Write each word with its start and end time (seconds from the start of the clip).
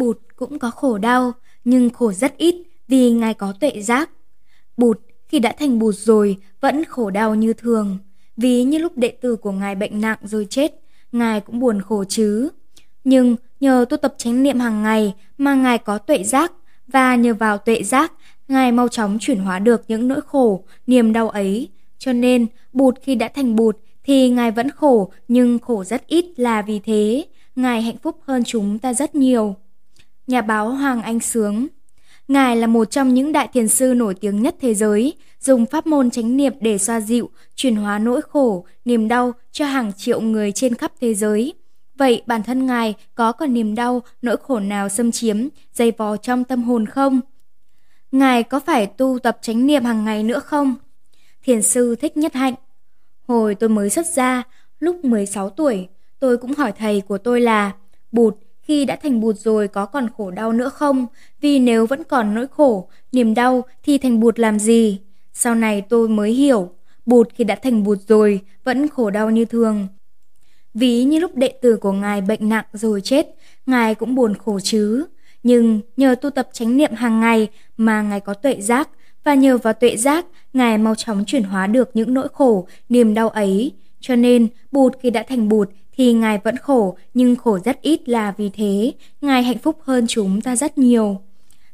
Bụt 0.00 0.18
cũng 0.36 0.58
có 0.58 0.70
khổ 0.70 0.98
đau, 0.98 1.32
nhưng 1.64 1.90
khổ 1.90 2.12
rất 2.12 2.36
ít 2.36 2.54
vì 2.88 3.10
ngài 3.10 3.34
có 3.34 3.52
tuệ 3.60 3.82
giác. 3.82 4.10
Bụt 4.76 4.98
khi 5.28 5.38
đã 5.38 5.54
thành 5.58 5.78
bụt 5.78 5.94
rồi 5.94 6.36
vẫn 6.60 6.84
khổ 6.84 7.10
đau 7.10 7.34
như 7.34 7.52
thường, 7.52 7.98
vì 8.36 8.64
như 8.64 8.78
lúc 8.78 8.96
đệ 8.96 9.08
tử 9.08 9.36
của 9.36 9.52
ngài 9.52 9.74
bệnh 9.74 10.00
nặng 10.00 10.18
rồi 10.22 10.46
chết, 10.50 10.74
ngài 11.12 11.40
cũng 11.40 11.60
buồn 11.60 11.82
khổ 11.82 12.04
chứ. 12.08 12.48
Nhưng 13.04 13.36
nhờ 13.60 13.84
tu 13.88 13.96
tập 13.96 14.14
chánh 14.18 14.42
niệm 14.42 14.60
hàng 14.60 14.82
ngày 14.82 15.14
mà 15.38 15.54
ngài 15.54 15.78
có 15.78 15.98
tuệ 15.98 16.24
giác 16.24 16.52
và 16.86 17.14
nhờ 17.14 17.34
vào 17.34 17.58
tuệ 17.58 17.82
giác, 17.82 18.12
ngài 18.48 18.72
mau 18.72 18.88
chóng 18.88 19.18
chuyển 19.20 19.38
hóa 19.38 19.58
được 19.58 19.82
những 19.88 20.08
nỗi 20.08 20.20
khổ, 20.26 20.64
niềm 20.86 21.12
đau 21.12 21.28
ấy. 21.28 21.68
Cho 21.98 22.12
nên, 22.12 22.46
bụt 22.72 22.94
khi 23.02 23.14
đã 23.14 23.28
thành 23.28 23.56
bụt 23.56 23.76
thì 24.04 24.30
ngài 24.30 24.50
vẫn 24.50 24.70
khổ 24.70 25.12
nhưng 25.28 25.58
khổ 25.58 25.84
rất 25.84 26.06
ít 26.06 26.24
là 26.36 26.62
vì 26.62 26.78
thế, 26.84 27.24
ngài 27.56 27.82
hạnh 27.82 27.96
phúc 28.02 28.16
hơn 28.26 28.42
chúng 28.46 28.78
ta 28.78 28.94
rất 28.94 29.14
nhiều. 29.14 29.56
Nhà 30.30 30.42
báo 30.42 30.68
Hoàng 30.68 31.02
Anh 31.02 31.20
Sướng 31.20 31.66
Ngài 32.28 32.56
là 32.56 32.66
một 32.66 32.90
trong 32.90 33.14
những 33.14 33.32
đại 33.32 33.48
thiền 33.52 33.68
sư 33.68 33.94
nổi 33.96 34.14
tiếng 34.14 34.42
nhất 34.42 34.56
thế 34.60 34.74
giới, 34.74 35.14
dùng 35.40 35.66
pháp 35.66 35.86
môn 35.86 36.10
chánh 36.10 36.36
niệm 36.36 36.52
để 36.60 36.78
xoa 36.78 37.00
dịu, 37.00 37.30
chuyển 37.54 37.76
hóa 37.76 37.98
nỗi 37.98 38.20
khổ, 38.22 38.66
niềm 38.84 39.08
đau 39.08 39.32
cho 39.52 39.64
hàng 39.64 39.92
triệu 39.96 40.20
người 40.20 40.52
trên 40.52 40.74
khắp 40.74 40.92
thế 41.00 41.14
giới. 41.14 41.54
Vậy 41.94 42.22
bản 42.26 42.42
thân 42.42 42.66
Ngài 42.66 42.94
có 43.14 43.32
còn 43.32 43.54
niềm 43.54 43.74
đau, 43.74 44.02
nỗi 44.22 44.36
khổ 44.36 44.60
nào 44.60 44.88
xâm 44.88 45.12
chiếm, 45.12 45.48
dày 45.72 45.90
vò 45.90 46.16
trong 46.16 46.44
tâm 46.44 46.62
hồn 46.62 46.86
không? 46.86 47.20
Ngài 48.12 48.42
có 48.42 48.60
phải 48.60 48.86
tu 48.86 49.18
tập 49.22 49.38
chánh 49.42 49.66
niệm 49.66 49.84
hàng 49.84 50.04
ngày 50.04 50.22
nữa 50.22 50.40
không? 50.40 50.74
Thiền 51.44 51.62
sư 51.62 51.94
Thích 51.94 52.16
Nhất 52.16 52.34
Hạnh 52.34 52.54
Hồi 53.28 53.54
tôi 53.54 53.68
mới 53.68 53.90
xuất 53.90 54.06
gia, 54.06 54.42
lúc 54.78 55.04
16 55.04 55.50
tuổi, 55.50 55.88
tôi 56.18 56.36
cũng 56.36 56.54
hỏi 56.54 56.72
thầy 56.78 57.00
của 57.00 57.18
tôi 57.18 57.40
là 57.40 57.72
Bụt, 58.12 58.36
khi 58.62 58.84
đã 58.84 58.96
thành 58.96 59.20
bụt 59.20 59.36
rồi 59.36 59.68
có 59.68 59.86
còn 59.86 60.08
khổ 60.16 60.30
đau 60.30 60.52
nữa 60.52 60.68
không? 60.68 61.06
Vì 61.40 61.58
nếu 61.58 61.86
vẫn 61.86 62.04
còn 62.04 62.34
nỗi 62.34 62.46
khổ, 62.48 62.88
niềm 63.12 63.34
đau 63.34 63.64
thì 63.82 63.98
thành 63.98 64.20
bụt 64.20 64.38
làm 64.38 64.58
gì? 64.58 65.00
Sau 65.32 65.54
này 65.54 65.80
tôi 65.80 66.08
mới 66.08 66.32
hiểu, 66.32 66.70
bụt 67.06 67.28
khi 67.34 67.44
đã 67.44 67.54
thành 67.54 67.84
bụt 67.84 67.98
rồi 68.08 68.40
vẫn 68.64 68.88
khổ 68.88 69.10
đau 69.10 69.30
như 69.30 69.44
thường. 69.44 69.88
Ví 70.74 71.04
như 71.04 71.18
lúc 71.18 71.36
đệ 71.36 71.48
tử 71.48 71.76
của 71.76 71.92
ngài 71.92 72.20
bệnh 72.20 72.48
nặng 72.48 72.64
rồi 72.72 73.00
chết, 73.00 73.26
ngài 73.66 73.94
cũng 73.94 74.14
buồn 74.14 74.34
khổ 74.34 74.58
chứ. 74.62 75.06
Nhưng 75.42 75.80
nhờ 75.96 76.14
tu 76.20 76.30
tập 76.30 76.48
chánh 76.52 76.76
niệm 76.76 76.94
hàng 76.94 77.20
ngày 77.20 77.48
mà 77.76 78.02
ngài 78.02 78.20
có 78.20 78.34
tuệ 78.34 78.60
giác, 78.60 78.88
và 79.24 79.34
nhờ 79.34 79.58
vào 79.58 79.72
tuệ 79.72 79.96
giác, 79.96 80.26
ngài 80.52 80.78
mau 80.78 80.94
chóng 80.94 81.24
chuyển 81.26 81.42
hóa 81.42 81.66
được 81.66 81.90
những 81.94 82.14
nỗi 82.14 82.28
khổ, 82.32 82.66
niềm 82.88 83.14
đau 83.14 83.28
ấy. 83.28 83.72
Cho 84.00 84.16
nên, 84.16 84.48
bụt 84.72 84.92
khi 85.00 85.10
đã 85.10 85.22
thành 85.28 85.48
bụt 85.48 85.68
thì 86.00 86.12
Ngài 86.12 86.38
vẫn 86.44 86.56
khổ, 86.56 86.96
nhưng 87.14 87.36
khổ 87.36 87.58
rất 87.64 87.82
ít 87.82 88.08
là 88.08 88.34
vì 88.36 88.50
thế, 88.54 88.92
Ngài 89.20 89.42
hạnh 89.42 89.58
phúc 89.58 89.78
hơn 89.82 90.04
chúng 90.08 90.40
ta 90.40 90.56
rất 90.56 90.78
nhiều. 90.78 91.20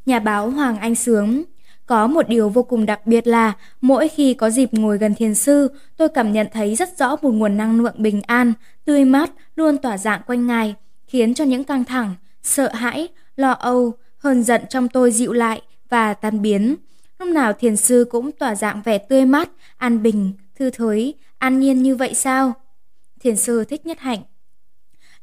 Nhà 0.06 0.19
báo 0.19 0.50
Hoàng 0.50 0.78
Anh 0.78 0.94
Sướng 0.94 1.42
Có 1.86 2.06
một 2.06 2.28
điều 2.28 2.48
vô 2.48 2.62
cùng 2.62 2.86
đặc 2.86 3.06
biệt 3.06 3.27
là 3.27 3.52
mỗi 3.80 4.08
khi 4.08 4.34
có 4.34 4.50
dịp 4.50 4.74
ngồi 4.74 4.98
gần 4.98 5.14
thiền 5.14 5.34
sư, 5.34 5.69
tôi 5.97 6.08
cảm 6.08 6.32
nhận 6.32 6.47
thấy 6.52 6.74
rất 6.74 6.98
rõ 6.98 7.16
một 7.22 7.30
nguồn 7.30 7.56
năng 7.56 7.80
lượng 7.80 7.94
bình 7.98 8.22
an, 8.27 8.52
tươi 8.84 9.04
mát 9.04 9.30
luôn 9.56 9.78
tỏa 9.78 9.98
dạng 9.98 10.20
quanh 10.27 10.47
Ngài, 10.47 10.74
khiến 11.06 11.34
cho 11.34 11.44
những 11.44 11.64
căng 11.64 11.84
thẳng, 11.84 12.14
sợ 12.42 12.72
hãi, 12.74 13.08
lo 13.36 13.50
âu, 13.50 13.92
hờn 14.19 14.42
giận 14.42 14.62
trong 14.70 14.88
tôi 14.88 15.10
dịu 15.10 15.32
lại 15.32 15.62
và 15.88 16.14
tan 16.14 16.42
biến. 16.42 16.77
Lúc 17.19 17.28
nào 17.28 17.52
thiền 17.52 17.77
sư 17.77 18.06
cũng 18.10 18.32
tỏa 18.32 18.54
dạng 18.54 18.82
vẻ 18.84 18.98
tươi 18.98 19.24
mát, 19.24 19.48
an 19.77 20.02
bình, 20.02 20.32
thư 20.58 20.70
thới, 20.70 21.14
an 21.38 21.60
nhiên 21.60 21.82
như 21.82 21.97
vậy 21.97 22.14
sao? 22.14 22.54
Thiền 23.27 23.36
sư 23.36 23.64
thích 23.64 23.86
nhất 23.86 24.00
hạnh. 24.00 24.20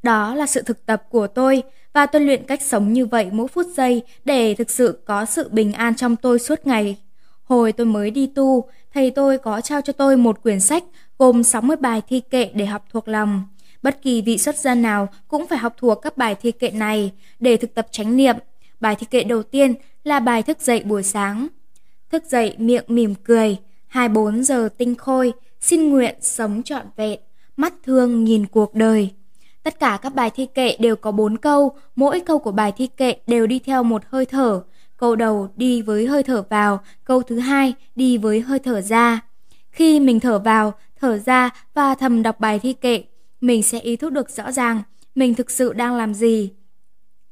Đó 0.04 0.36
là 0.36 0.46
sự 0.46 0.62
thực 0.62 0.86
tập 0.86 1.04
của 1.10 1.28
tôi 1.28 1.64
và 1.94 2.06
tôi 2.06 2.22
luyện 2.22 2.44
cách 2.44 2.62
sống 2.62 2.94
như 2.94 3.06
vậy 3.06 3.30
mỗi 3.32 3.48
phút 3.48 3.66
giây 3.76 4.02
để 4.26 4.56
thực 4.56 4.70
sự 4.72 5.04
có 5.06 5.26
sự 5.26 5.50
bình 5.50 5.74
an 5.74 5.96
trong 5.96 6.16
tôi 6.16 6.40
suốt 6.40 6.68
ngày. 6.68 6.98
Hồi 7.44 7.72
tôi 7.72 7.86
mới 7.86 8.12
đi 8.12 8.28
tu, 8.28 8.70
thầy 8.94 9.12
tôi 9.12 9.38
có 9.38 9.62
trao 9.62 9.82
cho 9.82 9.94
tôi 9.94 10.18
một 10.18 10.44
quyển 10.44 10.60
sách 10.60 10.84
gồm 11.18 11.44
60 11.44 11.78
bài 11.78 12.02
thi 12.10 12.22
kệ 12.30 12.50
để 12.54 12.66
học 12.66 12.86
thuộc 12.90 13.08
lòng. 13.08 13.44
Bất 13.82 14.02
kỳ 14.02 14.22
vị 14.22 14.38
xuất 14.38 14.56
gia 14.56 14.76
nào 14.76 15.08
cũng 15.28 15.48
phải 15.48 15.58
học 15.58 15.74
thuộc 15.78 16.00
các 16.02 16.18
bài 16.18 16.36
thi 16.42 16.52
kệ 16.52 16.70
này 16.70 17.12
để 17.40 17.58
thực 17.58 17.74
tập 17.74 17.88
chánh 17.92 18.18
niệm. 18.18 18.36
Bài 18.80 18.96
thi 18.96 19.08
kệ 19.12 19.24
đầu 19.24 19.44
tiên 19.44 19.74
là 20.04 20.20
bài 20.20 20.44
thức 20.44 20.62
dậy 20.62 20.84
buổi 20.84 21.04
sáng. 21.04 21.48
Thức 22.12 22.24
dậy 22.26 22.56
miệng 22.58 22.86
mỉm 22.88 23.16
cười, 23.16 23.58
24 23.88 24.44
giờ 24.44 24.70
tinh 24.78 24.96
khôi, 24.96 25.34
xin 25.62 25.90
nguyện 25.90 26.16
sống 26.22 26.64
trọn 26.64 26.86
vẹn 26.96 27.20
mắt 27.58 27.74
thương 27.84 28.24
nhìn 28.24 28.46
cuộc 28.46 28.76
đời. 28.76 29.10
Tất 29.64 29.80
cả 29.80 30.00
các 30.02 30.16
bài 30.16 30.30
thi 30.36 30.48
kệ 30.54 30.78
đều 30.80 30.96
có 30.96 31.12
bốn 31.12 31.38
câu, 31.38 31.72
mỗi 31.96 32.20
câu 32.20 32.40
của 32.40 32.52
bài 32.52 32.74
thi 32.78 32.88
kệ 32.88 33.16
đều 33.28 33.48
đi 33.48 33.60
theo 33.60 33.84
một 33.84 34.02
hơi 34.10 34.26
thở. 34.26 34.64
Câu 34.98 35.16
đầu 35.16 35.50
đi 35.56 35.82
với 35.82 36.08
hơi 36.08 36.24
thở 36.24 36.44
vào, 36.50 36.80
câu 37.04 37.22
thứ 37.22 37.40
hai 37.40 37.74
đi 37.96 38.18
với 38.18 38.42
hơi 38.42 38.60
thở 38.60 38.82
ra. 38.82 39.20
Khi 39.72 40.00
mình 40.00 40.20
thở 40.20 40.40
vào, 40.40 40.74
thở 41.00 41.18
ra 41.18 41.50
và 41.74 41.96
thầm 41.96 42.24
đọc 42.24 42.40
bài 42.40 42.60
thi 42.60 42.74
kệ, 42.74 43.04
mình 43.42 43.64
sẽ 43.64 43.80
ý 43.80 43.96
thức 43.96 44.12
được 44.12 44.30
rõ 44.30 44.52
ràng 44.52 44.82
mình 45.16 45.36
thực 45.36 45.52
sự 45.52 45.74
đang 45.74 45.96
làm 45.96 46.14
gì. 46.14 46.52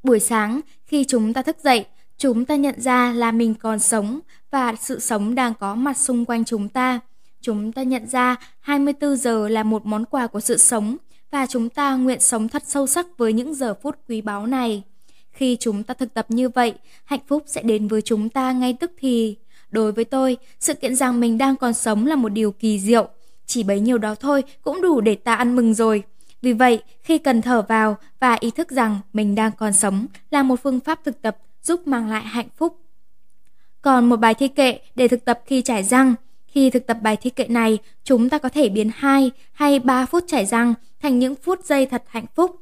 Buổi 0.04 0.20
sáng, 0.20 0.62
khi 0.86 1.06
chúng 1.08 1.34
ta 1.34 1.42
thức 1.42 1.58
dậy, 1.64 1.86
chúng 2.18 2.46
ta 2.46 2.56
nhận 2.56 2.82
ra 2.82 3.14
là 3.14 3.32
mình 3.32 3.54
còn 3.54 3.80
sống 3.80 4.20
và 4.52 4.76
sự 4.80 5.00
sống 5.00 5.36
đang 5.36 5.54
có 5.54 5.76
mặt 5.76 5.98
xung 5.98 6.26
quanh 6.26 6.46
chúng 6.46 6.70
ta. 6.70 7.00
Chúng 7.42 7.72
ta 7.72 7.84
nhận 7.84 8.08
ra 8.08 8.36
24 8.60 9.16
giờ 9.16 9.48
là 9.48 9.64
một 9.64 9.86
món 9.86 10.06
quà 10.06 10.28
của 10.28 10.40
sự 10.40 10.58
sống 10.58 10.98
và 11.32 11.46
chúng 11.46 11.70
ta 11.70 11.96
nguyện 11.96 12.20
sống 12.20 12.48
thật 12.48 12.64
sâu 12.66 12.88
sắc 12.88 13.18
với 13.18 13.34
những 13.34 13.56
giờ 13.56 13.74
phút 13.82 13.96
quý 14.08 14.22
báu 14.22 14.48
này. 14.48 14.84
Khi 15.32 15.58
chúng 15.60 15.84
ta 15.84 15.94
thực 15.94 16.14
tập 16.14 16.26
như 16.30 16.50
vậy, 16.50 16.74
hạnh 17.04 17.20
phúc 17.28 17.44
sẽ 17.46 17.62
đến 17.62 17.88
với 17.88 18.02
chúng 18.02 18.30
ta 18.30 18.52
ngay 18.52 18.74
tức 18.80 18.92
thì. 18.98 19.36
Đối 19.72 19.92
với 19.92 20.06
tôi, 20.06 20.38
sự 20.60 20.74
kiện 20.74 20.96
rằng 20.96 21.20
mình 21.20 21.38
đang 21.38 21.56
còn 21.56 21.74
sống 21.74 22.06
là 22.06 22.16
một 22.16 22.30
điều 22.30 22.52
kỳ 22.52 22.80
diệu. 22.80 23.08
Chỉ 23.46 23.64
bấy 23.64 23.80
nhiêu 23.80 23.98
đó 23.98 24.16
thôi 24.16 24.44
cũng 24.62 24.82
đủ 24.82 25.02
để 25.02 25.16
ta 25.16 25.36
ăn 25.36 25.56
mừng 25.56 25.74
rồi. 25.74 26.04
Vì 26.42 26.54
vậy, 26.54 26.84
khi 27.04 27.18
cần 27.18 27.42
thở 27.42 27.62
vào 27.62 27.98
và 28.20 28.38
ý 28.40 28.52
thức 28.52 28.72
rằng 28.72 29.00
mình 29.14 29.36
đang 29.36 29.52
còn 29.58 29.74
sống 29.74 30.08
là 30.32 30.44
một 30.44 30.56
phương 30.64 30.80
pháp 30.80 31.04
thực 31.04 31.22
tập 31.22 31.38
giúp 31.64 31.88
mang 31.88 32.10
lại 32.10 32.24
hạnh 32.24 32.50
phúc. 32.58 32.78
Còn 33.82 34.10
một 34.10 34.16
bài 34.16 34.34
thi 34.34 34.48
kệ 34.48 34.80
để 34.96 35.08
thực 35.08 35.26
tập 35.26 35.40
khi 35.46 35.62
trải 35.62 35.84
răng, 35.84 36.16
khi 36.52 36.70
thực 36.70 36.88
tập 36.88 36.98
bài 37.02 37.18
thi 37.18 37.30
kệ 37.30 37.48
này, 37.48 37.78
chúng 38.04 38.30
ta 38.30 38.38
có 38.38 38.50
thể 38.50 38.70
biến 38.70 38.92
2 38.96 39.32
hay 39.52 39.80
3 39.80 40.06
phút 40.06 40.24
chảy 40.28 40.46
răng 40.46 40.74
thành 41.02 41.20
những 41.20 41.36
phút 41.36 41.66
giây 41.66 41.86
thật 41.86 42.04
hạnh 42.08 42.26
phúc. 42.36 42.56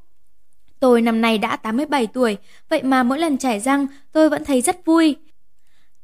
Tôi 0.79 1.01
năm 1.01 1.21
nay 1.21 1.37
đã 1.37 1.55
87 1.55 2.07
tuổi, 2.07 2.37
vậy 2.69 2.83
mà 2.83 3.03
mỗi 3.03 3.19
lần 3.19 3.37
chảy 3.37 3.59
răng 3.59 3.87
tôi 4.11 4.29
vẫn 4.29 4.45
thấy 4.45 4.61
rất 4.61 4.85
vui. 4.85 5.15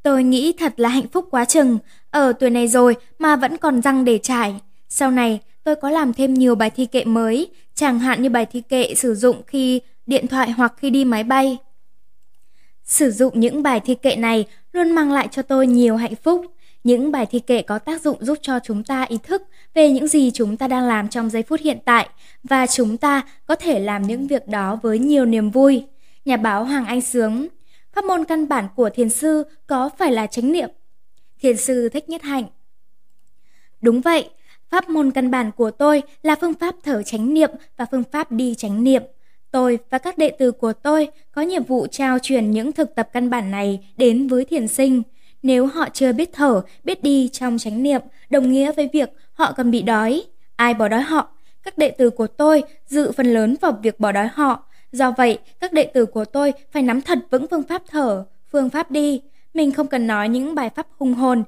Tôi 0.03 0.23
nghĩ 0.23 0.53
thật 0.53 0.73
là 0.77 0.89
hạnh 0.89 1.07
phúc 1.07 1.27
quá 1.31 1.45
chừng, 1.45 1.77
ở 2.09 2.33
tuổi 2.33 2.49
này 2.49 2.67
rồi 2.67 2.95
mà 3.19 3.35
vẫn 3.35 3.57
còn 3.57 3.81
răng 3.81 4.05
để 4.05 4.17
chảy. 4.17 4.55
Sau 4.89 5.11
này, 5.11 5.39
tôi 5.63 5.75
có 5.75 5.89
làm 5.89 6.13
thêm 6.13 6.33
nhiều 6.33 6.55
bài 6.55 6.69
thi 6.69 6.85
kệ 6.85 7.05
mới, 7.05 7.47
chẳng 7.75 7.99
hạn 7.99 8.21
như 8.21 8.29
bài 8.29 8.45
thi 8.45 8.61
kệ 8.61 8.95
sử 8.95 9.15
dụng 9.15 9.41
khi 9.47 9.81
điện 10.05 10.27
thoại 10.27 10.51
hoặc 10.51 10.73
khi 10.77 10.89
đi 10.89 11.05
máy 11.05 11.23
bay. 11.23 11.57
Sử 12.83 13.11
dụng 13.11 13.39
những 13.39 13.63
bài 13.63 13.79
thi 13.79 13.95
kệ 13.95 14.15
này 14.15 14.45
luôn 14.73 14.91
mang 14.91 15.11
lại 15.11 15.27
cho 15.31 15.41
tôi 15.41 15.67
nhiều 15.67 15.95
hạnh 15.95 16.15
phúc. 16.15 16.45
Những 16.85 17.11
bài 17.11 17.25
thi 17.25 17.39
kệ 17.39 17.61
có 17.61 17.79
tác 17.79 18.01
dụng 18.01 18.25
giúp 18.25 18.37
cho 18.41 18.59
chúng 18.63 18.83
ta 18.83 19.03
ý 19.03 19.17
thức 19.23 19.43
về 19.73 19.91
những 19.91 20.07
gì 20.07 20.31
chúng 20.31 20.57
ta 20.57 20.67
đang 20.67 20.87
làm 20.87 21.09
trong 21.09 21.29
giây 21.29 21.43
phút 21.43 21.59
hiện 21.59 21.77
tại 21.85 22.09
và 22.43 22.67
chúng 22.67 22.97
ta 22.97 23.21
có 23.45 23.55
thể 23.55 23.79
làm 23.79 24.07
những 24.07 24.27
việc 24.27 24.47
đó 24.47 24.79
với 24.83 24.99
nhiều 24.99 25.25
niềm 25.25 25.51
vui. 25.51 25.83
Nhà 26.25 26.37
báo 26.37 26.65
Hoàng 26.65 26.85
Anh 26.85 27.01
Sướng 27.01 27.47
Pháp 27.93 28.05
môn 28.05 28.25
căn 28.25 28.47
bản 28.47 28.67
của 28.75 28.89
thiền 28.89 29.09
sư 29.09 29.43
có 29.67 29.89
phải 29.97 30.11
là 30.11 30.27
chánh 30.27 30.51
niệm? 30.51 30.69
Thiền 31.41 31.57
sư 31.57 31.89
Thích 31.89 32.09
Nhất 32.09 32.23
Hạnh 32.23 32.45
Đúng 33.81 34.01
vậy, 34.01 34.29
pháp 34.69 34.89
môn 34.89 35.11
căn 35.11 35.31
bản 35.31 35.51
của 35.51 35.71
tôi 35.71 36.03
là 36.23 36.35
phương 36.41 36.53
pháp 36.53 36.75
thở 36.83 37.03
chánh 37.03 37.33
niệm 37.33 37.49
và 37.77 37.85
phương 37.91 38.03
pháp 38.11 38.31
đi 38.31 38.55
chánh 38.55 38.83
niệm. 38.83 39.03
Tôi 39.51 39.79
và 39.89 39.97
các 39.97 40.17
đệ 40.17 40.29
tử 40.29 40.51
của 40.51 40.73
tôi 40.73 41.07
có 41.31 41.41
nhiệm 41.41 41.63
vụ 41.63 41.87
trao 41.87 42.19
truyền 42.19 42.51
những 42.51 42.71
thực 42.71 42.95
tập 42.95 43.09
căn 43.13 43.29
bản 43.29 43.51
này 43.51 43.87
đến 43.97 44.27
với 44.27 44.45
thiền 44.45 44.67
sinh– 44.67 45.03
nếu 45.45 45.65
họ 45.65 45.87
chưa 45.93 46.13
biết 46.13 46.29
thở, 46.33 46.61
biết 46.83 47.03
đi 47.03 47.29
trong 47.31 47.57
chánh 47.57 47.83
niệm, 47.83 48.01
đồng 48.29 48.51
nghĩa 48.51 48.71
với 48.71 48.89
việc 48.93 49.09
họ 49.33 49.53
cần 49.57 49.71
bị 49.71 49.81
đói. 49.81 50.23
Ai 50.55 50.73
bỏ 50.73 50.87
đói 50.87 51.01
họ? 51.01 51.29
Các 51.63 51.77
đệ 51.77 51.89
tử 51.89 52.09
của 52.09 52.27
tôi 52.27 52.63
dự 52.87 53.11
phần 53.11 53.33
lớn 53.33 53.55
vào 53.61 53.79
việc 53.83 53.99
bỏ 53.99 54.11
đói 54.11 54.27
họ. 54.33 54.63
Do 54.91 55.11
vậy, 55.11 55.39
các 55.59 55.73
đệ 55.73 55.83
tử 55.83 56.05
của 56.05 56.25
tôi 56.25 56.53
phải 56.71 56.83
nắm 56.83 57.01
thật 57.01 57.19
vững 57.31 57.47
phương 57.51 57.63
pháp 57.63 57.83
thở, 57.87 58.25
phương 58.51 58.69
pháp 58.69 58.91
đi. 58.91 59.21
Mình 59.53 59.71
không 59.71 59.87
cần 59.87 60.07
nói 60.07 60.29
những 60.29 60.55
bài 60.55 60.69
pháp 60.75 60.87
hùng 60.97 61.13
hồn. 61.13 61.43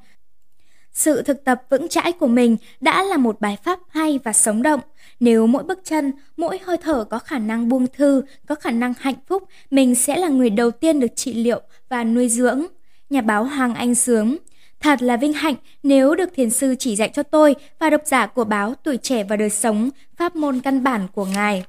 Sự 0.91 1.21
thực 1.21 1.43
tập 1.43 1.61
vững 1.69 1.87
chãi 1.87 2.11
của 2.11 2.27
mình 2.27 2.57
đã 2.81 3.03
là 3.03 3.17
một 3.17 3.41
bài 3.41 3.57
pháp 3.63 3.79
hay 3.89 4.19
và 4.23 4.33
sống 4.33 4.61
động. 4.61 4.79
Nếu 5.19 5.47
mỗi 5.47 5.63
bước 5.63 5.79
chân, 5.83 6.11
mỗi 6.37 6.59
hơi 6.63 6.77
thở 6.77 7.03
có 7.03 7.19
khả 7.19 7.39
năng 7.39 7.69
buông 7.69 7.87
thư, 7.87 8.21
có 8.47 8.55
khả 8.55 8.71
năng 8.71 8.93
hạnh 8.99 9.15
phúc, 9.27 9.43
mình 9.71 9.95
sẽ 9.95 10.17
là 10.17 10.27
người 10.27 10.49
đầu 10.49 10.71
tiên 10.71 10.99
được 10.99 11.15
trị 11.15 11.33
liệu 11.33 11.61
và 11.89 12.03
nuôi 12.03 12.29
dưỡng 12.29 12.65
nhà 13.09 13.21
báo 13.21 13.43
Hoàng 13.43 13.75
Anh 13.75 13.95
Sướng. 13.95 14.37
Thật 14.79 15.01
là 15.01 15.17
vinh 15.17 15.33
hạnh 15.33 15.55
nếu 15.83 16.15
được 16.15 16.29
thiền 16.35 16.49
sư 16.49 16.75
chỉ 16.79 16.95
dạy 16.95 17.09
cho 17.13 17.23
tôi 17.23 17.55
và 17.79 17.89
độc 17.89 18.01
giả 18.05 18.27
của 18.27 18.43
báo 18.43 18.73
Tuổi 18.83 18.97
Trẻ 18.97 19.23
và 19.23 19.35
Đời 19.35 19.49
Sống 19.49 19.89
pháp 20.15 20.35
môn 20.35 20.59
căn 20.59 20.83
bản 20.83 21.07
của 21.13 21.25
ngài. 21.25 21.65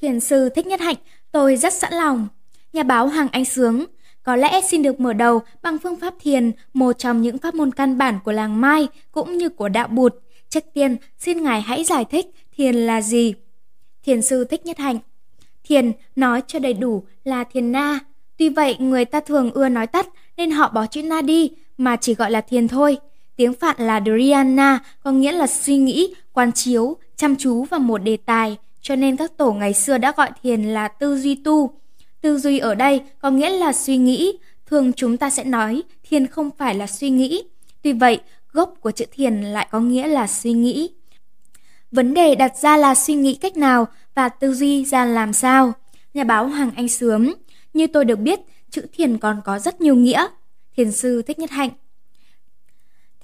Thiền 0.00 0.20
sư 0.20 0.48
thích 0.48 0.66
nhất 0.66 0.80
hạnh, 0.80 0.96
tôi 1.32 1.56
rất 1.56 1.72
sẵn 1.72 1.94
lòng. 1.94 2.28
Nhà 2.72 2.82
báo 2.82 3.08
Hoàng 3.08 3.28
Anh 3.32 3.44
Sướng 3.44 3.84
có 4.22 4.36
lẽ 4.36 4.60
xin 4.60 4.82
được 4.82 5.00
mở 5.00 5.12
đầu 5.12 5.40
bằng 5.62 5.78
phương 5.78 5.96
pháp 5.96 6.14
thiền, 6.20 6.52
một 6.72 6.92
trong 6.98 7.22
những 7.22 7.38
pháp 7.38 7.54
môn 7.54 7.72
căn 7.72 7.98
bản 7.98 8.18
của 8.24 8.32
làng 8.32 8.60
Mai 8.60 8.88
cũng 9.12 9.38
như 9.38 9.48
của 9.48 9.68
đạo 9.68 9.88
Bụt. 9.88 10.14
Trước 10.48 10.64
tiên, 10.74 10.96
xin 11.18 11.42
Ngài 11.42 11.60
hãy 11.60 11.84
giải 11.84 12.04
thích 12.04 12.26
thiền 12.56 12.74
là 12.74 13.00
gì. 13.00 13.34
Thiền 14.02 14.22
sư 14.22 14.44
Thích 14.44 14.66
Nhất 14.66 14.78
Hạnh 14.78 14.98
Thiền 15.64 15.92
nói 16.16 16.42
cho 16.46 16.58
đầy 16.58 16.74
đủ 16.74 17.04
là 17.24 17.44
thiền 17.44 17.72
na. 17.72 17.98
Tuy 18.36 18.48
vậy, 18.48 18.76
người 18.78 19.04
ta 19.04 19.20
thường 19.20 19.50
ưa 19.50 19.68
nói 19.68 19.86
tắt 19.86 20.06
nên 20.36 20.50
họ 20.50 20.70
bỏ 20.70 20.86
chữ 20.86 21.02
na 21.02 21.22
đi 21.22 21.50
mà 21.78 21.96
chỉ 21.96 22.14
gọi 22.14 22.30
là 22.30 22.40
thiền 22.40 22.68
thôi. 22.68 22.98
Tiếng 23.36 23.54
Phạn 23.54 23.76
là 23.78 24.00
Dhyana, 24.00 24.78
có 25.02 25.10
nghĩa 25.10 25.32
là 25.32 25.46
suy 25.46 25.76
nghĩ, 25.76 26.14
quan 26.32 26.52
chiếu, 26.52 26.96
chăm 27.16 27.36
chú 27.36 27.64
vào 27.64 27.80
một 27.80 27.98
đề 27.98 28.16
tài, 28.16 28.56
cho 28.80 28.96
nên 28.96 29.16
các 29.16 29.36
tổ 29.36 29.52
ngày 29.52 29.74
xưa 29.74 29.98
đã 29.98 30.12
gọi 30.16 30.30
thiền 30.42 30.62
là 30.62 30.88
tư 30.88 31.16
duy 31.16 31.34
tu. 31.34 31.70
Tư 32.20 32.38
duy 32.38 32.58
ở 32.58 32.74
đây 32.74 33.00
có 33.18 33.30
nghĩa 33.30 33.50
là 33.50 33.72
suy 33.72 33.96
nghĩ, 33.96 34.38
thường 34.66 34.92
chúng 34.92 35.16
ta 35.16 35.30
sẽ 35.30 35.44
nói 35.44 35.82
thiền 36.08 36.26
không 36.26 36.50
phải 36.58 36.74
là 36.74 36.86
suy 36.86 37.10
nghĩ. 37.10 37.42
Tuy 37.82 37.92
vậy, 37.92 38.20
gốc 38.52 38.74
của 38.80 38.90
chữ 38.90 39.04
thiền 39.12 39.42
lại 39.42 39.68
có 39.70 39.80
nghĩa 39.80 40.06
là 40.06 40.26
suy 40.26 40.52
nghĩ. 40.52 40.90
Vấn 41.90 42.14
đề 42.14 42.34
đặt 42.34 42.56
ra 42.56 42.76
là 42.76 42.94
suy 42.94 43.14
nghĩ 43.14 43.34
cách 43.34 43.56
nào 43.56 43.86
và 44.14 44.28
tư 44.28 44.54
duy 44.54 44.84
ra 44.84 45.04
làm 45.04 45.32
sao. 45.32 45.72
Nhà 46.14 46.24
báo 46.24 46.48
Hoàng 46.48 46.70
Anh 46.76 46.88
Sướng, 46.88 47.32
như 47.74 47.86
tôi 47.86 48.04
được 48.04 48.18
biết, 48.18 48.40
chữ 48.74 48.82
thiền 48.92 49.18
còn 49.18 49.40
có 49.44 49.58
rất 49.58 49.80
nhiều 49.80 49.94
nghĩa. 49.94 50.26
Thiền 50.76 50.92
sư 50.92 51.22
Thích 51.22 51.38
Nhất 51.38 51.50
Hạnh. 51.50 51.70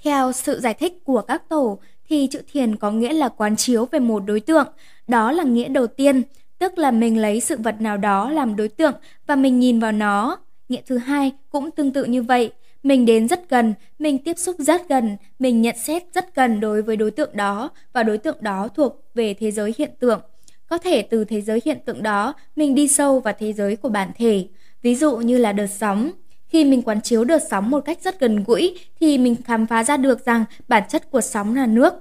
Theo 0.03 0.31
sự 0.31 0.59
giải 0.59 0.73
thích 0.73 0.93
của 1.03 1.21
các 1.21 1.49
tổ, 1.49 1.79
thì 2.09 2.27
chữ 2.31 2.41
thiền 2.51 2.75
có 2.75 2.91
nghĩa 2.91 3.13
là 3.13 3.29
quán 3.29 3.55
chiếu 3.55 3.85
về 3.85 3.99
một 3.99 4.23
đối 4.25 4.39
tượng. 4.39 4.67
Đó 5.07 5.31
là 5.31 5.43
nghĩa 5.43 5.67
đầu 5.67 5.87
tiên, 5.87 6.21
tức 6.59 6.77
là 6.77 6.91
mình 6.91 7.21
lấy 7.21 7.41
sự 7.41 7.57
vật 7.57 7.81
nào 7.81 7.97
đó 7.97 8.29
làm 8.29 8.55
đối 8.55 8.67
tượng 8.67 8.93
và 9.27 9.35
mình 9.35 9.59
nhìn 9.59 9.79
vào 9.79 9.91
nó. 9.91 10.37
Nghĩa 10.69 10.81
thứ 10.85 10.97
hai 10.97 11.31
cũng 11.49 11.71
tương 11.71 11.93
tự 11.93 12.03
như 12.03 12.23
vậy, 12.23 12.51
mình 12.83 13.05
đến 13.05 13.27
rất 13.27 13.49
gần, 13.49 13.73
mình 13.99 14.23
tiếp 14.23 14.37
xúc 14.37 14.55
rất 14.59 14.89
gần, 14.89 15.17
mình 15.39 15.61
nhận 15.61 15.75
xét 15.83 16.03
rất 16.13 16.35
gần 16.35 16.59
đối 16.59 16.81
với 16.81 16.97
đối 16.97 17.11
tượng 17.11 17.29
đó 17.33 17.69
và 17.93 18.03
đối 18.03 18.17
tượng 18.17 18.37
đó 18.41 18.67
thuộc 18.75 19.03
về 19.13 19.33
thế 19.33 19.51
giới 19.51 19.73
hiện 19.77 19.91
tượng. 19.99 20.21
Có 20.67 20.77
thể 20.77 21.01
từ 21.01 21.25
thế 21.25 21.41
giới 21.41 21.61
hiện 21.65 21.77
tượng 21.85 22.03
đó, 22.03 22.33
mình 22.55 22.75
đi 22.75 22.87
sâu 22.87 23.19
vào 23.19 23.33
thế 23.39 23.53
giới 23.53 23.75
của 23.75 23.89
bản 23.89 24.11
thể. 24.15 24.47
Ví 24.81 24.95
dụ 24.95 25.17
như 25.17 25.37
là 25.37 25.51
đợt 25.51 25.67
sóng. 25.67 26.11
Khi 26.47 26.65
mình 26.65 26.81
quán 26.81 27.01
chiếu 27.01 27.23
đợt 27.23 27.39
sóng 27.49 27.69
một 27.69 27.79
cách 27.79 27.99
rất 28.01 28.19
gần 28.19 28.43
gũi 28.43 28.79
thì 28.99 29.17
mình 29.17 29.35
khám 29.45 29.67
phá 29.67 29.83
ra 29.83 29.97
được 29.97 30.25
rằng 30.25 30.45
bản 30.67 30.83
chất 30.89 31.11
của 31.11 31.21
sóng 31.21 31.55
là 31.55 31.65
nước. 31.65 31.93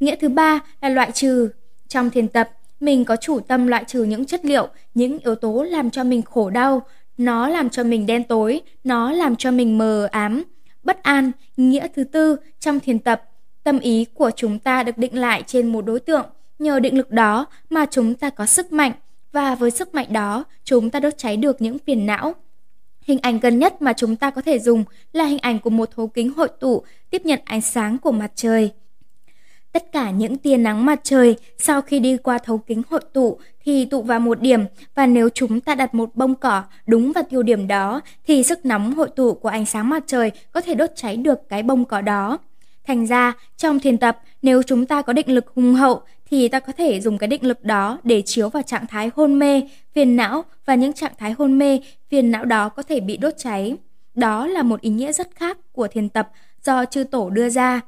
Nghĩa 0.00 0.16
thứ 0.16 0.28
ba 0.28 0.60
là 0.80 0.88
loại 0.88 1.10
trừ. 1.12 1.50
Trong 1.88 2.10
thiền 2.10 2.28
tập, 2.28 2.50
mình 2.80 3.04
có 3.04 3.16
chủ 3.16 3.40
tâm 3.40 3.66
loại 3.66 3.84
trừ 3.86 4.02
những 4.02 4.24
chất 4.24 4.44
liệu, 4.44 4.68
những 4.94 5.18
yếu 5.18 5.34
tố 5.34 5.62
làm 5.62 5.90
cho 5.90 6.04
mình 6.04 6.22
khổ 6.22 6.50
đau, 6.50 6.82
nó 7.18 7.48
làm 7.48 7.70
cho 7.70 7.84
mình 7.84 8.06
đen 8.06 8.24
tối, 8.24 8.60
nó 8.84 9.12
làm 9.12 9.36
cho 9.36 9.50
mình 9.50 9.78
mờ 9.78 10.08
ám, 10.10 10.44
bất 10.82 11.02
an. 11.02 11.32
Nghĩa 11.56 11.86
thứ 11.96 12.04
tư, 12.04 12.36
trong 12.60 12.80
thiền 12.80 12.98
tập, 12.98 13.22
tâm 13.64 13.78
ý 13.78 14.06
của 14.14 14.30
chúng 14.36 14.58
ta 14.58 14.82
được 14.82 14.98
định 14.98 15.18
lại 15.18 15.42
trên 15.46 15.72
một 15.72 15.84
đối 15.86 16.00
tượng, 16.00 16.26
nhờ 16.58 16.80
định 16.80 16.96
lực 16.96 17.10
đó 17.10 17.46
mà 17.70 17.86
chúng 17.90 18.14
ta 18.14 18.30
có 18.30 18.46
sức 18.46 18.72
mạnh, 18.72 18.92
và 19.32 19.54
với 19.54 19.70
sức 19.70 19.94
mạnh 19.94 20.12
đó, 20.12 20.44
chúng 20.64 20.90
ta 20.90 21.00
đốt 21.00 21.18
cháy 21.18 21.36
được 21.36 21.62
những 21.62 21.78
phiền 21.78 22.06
não. 22.06 22.34
Hình 23.02 23.18
ảnh 23.22 23.40
gần 23.40 23.58
nhất 23.58 23.82
mà 23.82 23.92
chúng 23.92 24.16
ta 24.16 24.30
có 24.30 24.40
thể 24.40 24.58
dùng 24.58 24.84
là 25.12 25.24
hình 25.24 25.38
ảnh 25.38 25.58
của 25.58 25.70
một 25.70 25.88
thấu 25.96 26.08
kính 26.08 26.32
hội 26.32 26.48
tụ 26.60 26.82
tiếp 27.10 27.22
nhận 27.24 27.40
ánh 27.44 27.60
sáng 27.60 27.98
của 27.98 28.12
mặt 28.12 28.32
trời. 28.34 28.70
Tất 29.72 29.92
cả 29.92 30.10
những 30.10 30.38
tia 30.38 30.56
nắng 30.56 30.84
mặt 30.84 31.00
trời 31.02 31.36
sau 31.58 31.82
khi 31.82 31.98
đi 31.98 32.16
qua 32.16 32.38
thấu 32.38 32.58
kính 32.58 32.82
hội 32.90 33.00
tụ 33.12 33.38
thì 33.64 33.84
tụ 33.84 34.02
vào 34.02 34.20
một 34.20 34.40
điểm 34.40 34.64
và 34.94 35.06
nếu 35.06 35.28
chúng 35.34 35.60
ta 35.60 35.74
đặt 35.74 35.94
một 35.94 36.16
bông 36.16 36.34
cỏ 36.34 36.62
đúng 36.86 37.12
vào 37.12 37.24
tiêu 37.30 37.42
điểm 37.42 37.68
đó 37.68 38.00
thì 38.26 38.42
sức 38.42 38.66
nóng 38.66 38.94
hội 38.94 39.08
tụ 39.16 39.34
của 39.34 39.48
ánh 39.48 39.66
sáng 39.66 39.88
mặt 39.88 40.04
trời 40.06 40.30
có 40.52 40.60
thể 40.60 40.74
đốt 40.74 40.90
cháy 40.96 41.16
được 41.16 41.48
cái 41.48 41.62
bông 41.62 41.84
cỏ 41.84 42.00
đó. 42.00 42.38
Thành 42.86 43.06
ra, 43.06 43.32
trong 43.56 43.80
thiền 43.80 43.98
tập, 43.98 44.18
nếu 44.42 44.62
chúng 44.62 44.86
ta 44.86 45.02
có 45.02 45.12
định 45.12 45.28
lực 45.28 45.44
hùng 45.54 45.74
hậu 45.74 46.02
thì 46.30 46.48
ta 46.48 46.60
có 46.60 46.72
thể 46.72 47.00
dùng 47.00 47.18
cái 47.18 47.28
định 47.28 47.46
lực 47.46 47.64
đó 47.64 47.98
để 48.04 48.22
chiếu 48.22 48.48
vào 48.48 48.62
trạng 48.62 48.86
thái 48.86 49.10
hôn 49.16 49.38
mê, 49.38 49.62
phiền 49.94 50.16
não 50.16 50.44
và 50.66 50.74
những 50.74 50.92
trạng 50.92 51.12
thái 51.18 51.34
hôn 51.38 51.58
mê, 51.58 51.80
phiền 52.08 52.30
não 52.30 52.44
đó 52.44 52.68
có 52.68 52.82
thể 52.82 53.00
bị 53.00 53.16
đốt 53.16 53.34
cháy. 53.36 53.76
Đó 54.14 54.46
là 54.46 54.62
một 54.62 54.80
ý 54.80 54.90
nghĩa 54.90 55.12
rất 55.12 55.28
khác 55.34 55.58
của 55.72 55.88
thiền 55.88 56.08
tập 56.08 56.30
do 56.64 56.84
chư 56.84 57.04
tổ 57.04 57.30
đưa 57.30 57.48
ra. 57.48 57.80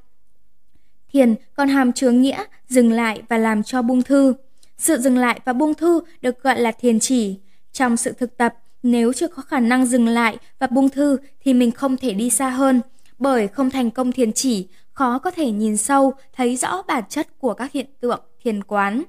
Thiền 1.13 1.35
còn 1.55 1.69
hàm 1.69 1.93
chứa 1.93 2.11
nghĩa 2.11 2.45
dừng 2.69 2.93
lại 2.93 3.23
và 3.29 3.39
làm 3.39 3.63
cho 3.63 3.83
buông 3.83 4.03
thư. 4.03 4.35
Sự 4.79 4.99
dừng 4.99 5.19
lại 5.19 5.41
và 5.45 5.53
buông 5.53 5.75
thư 5.75 6.01
được 6.21 6.43
gọi 6.43 6.61
là 6.61 6.73
thiền 6.73 7.01
chỉ. 7.01 7.37
Trong 7.73 7.97
sự 7.97 8.13
thực 8.13 8.37
tập, 8.37 8.55
nếu 8.83 9.13
chưa 9.13 9.29
có 9.29 9.43
khả 9.43 9.61
năng 9.61 9.87
dừng 9.87 10.09
lại 10.09 10.37
và 10.59 10.67
buông 10.67 10.89
thư 10.89 11.17
thì 11.45 11.55
mình 11.55 11.71
không 11.71 11.97
thể 11.97 12.15
đi 12.15 12.31
xa 12.31 12.51
hơn, 12.51 12.81
bởi 13.19 13.49
không 13.49 13.71
thành 13.71 13.91
công 13.91 14.13
thiền 14.13 14.33
chỉ, 14.33 14.69
khó 14.93 15.19
có 15.19 15.31
thể 15.31 15.51
nhìn 15.51 15.77
sâu, 15.77 16.13
thấy 16.33 16.57
rõ 16.57 16.83
bản 16.83 17.05
chất 17.09 17.39
của 17.39 17.55
các 17.55 17.73
hiện 17.73 17.87
tượng 18.01 18.21
thiền 18.43 18.63
quán. 18.63 19.03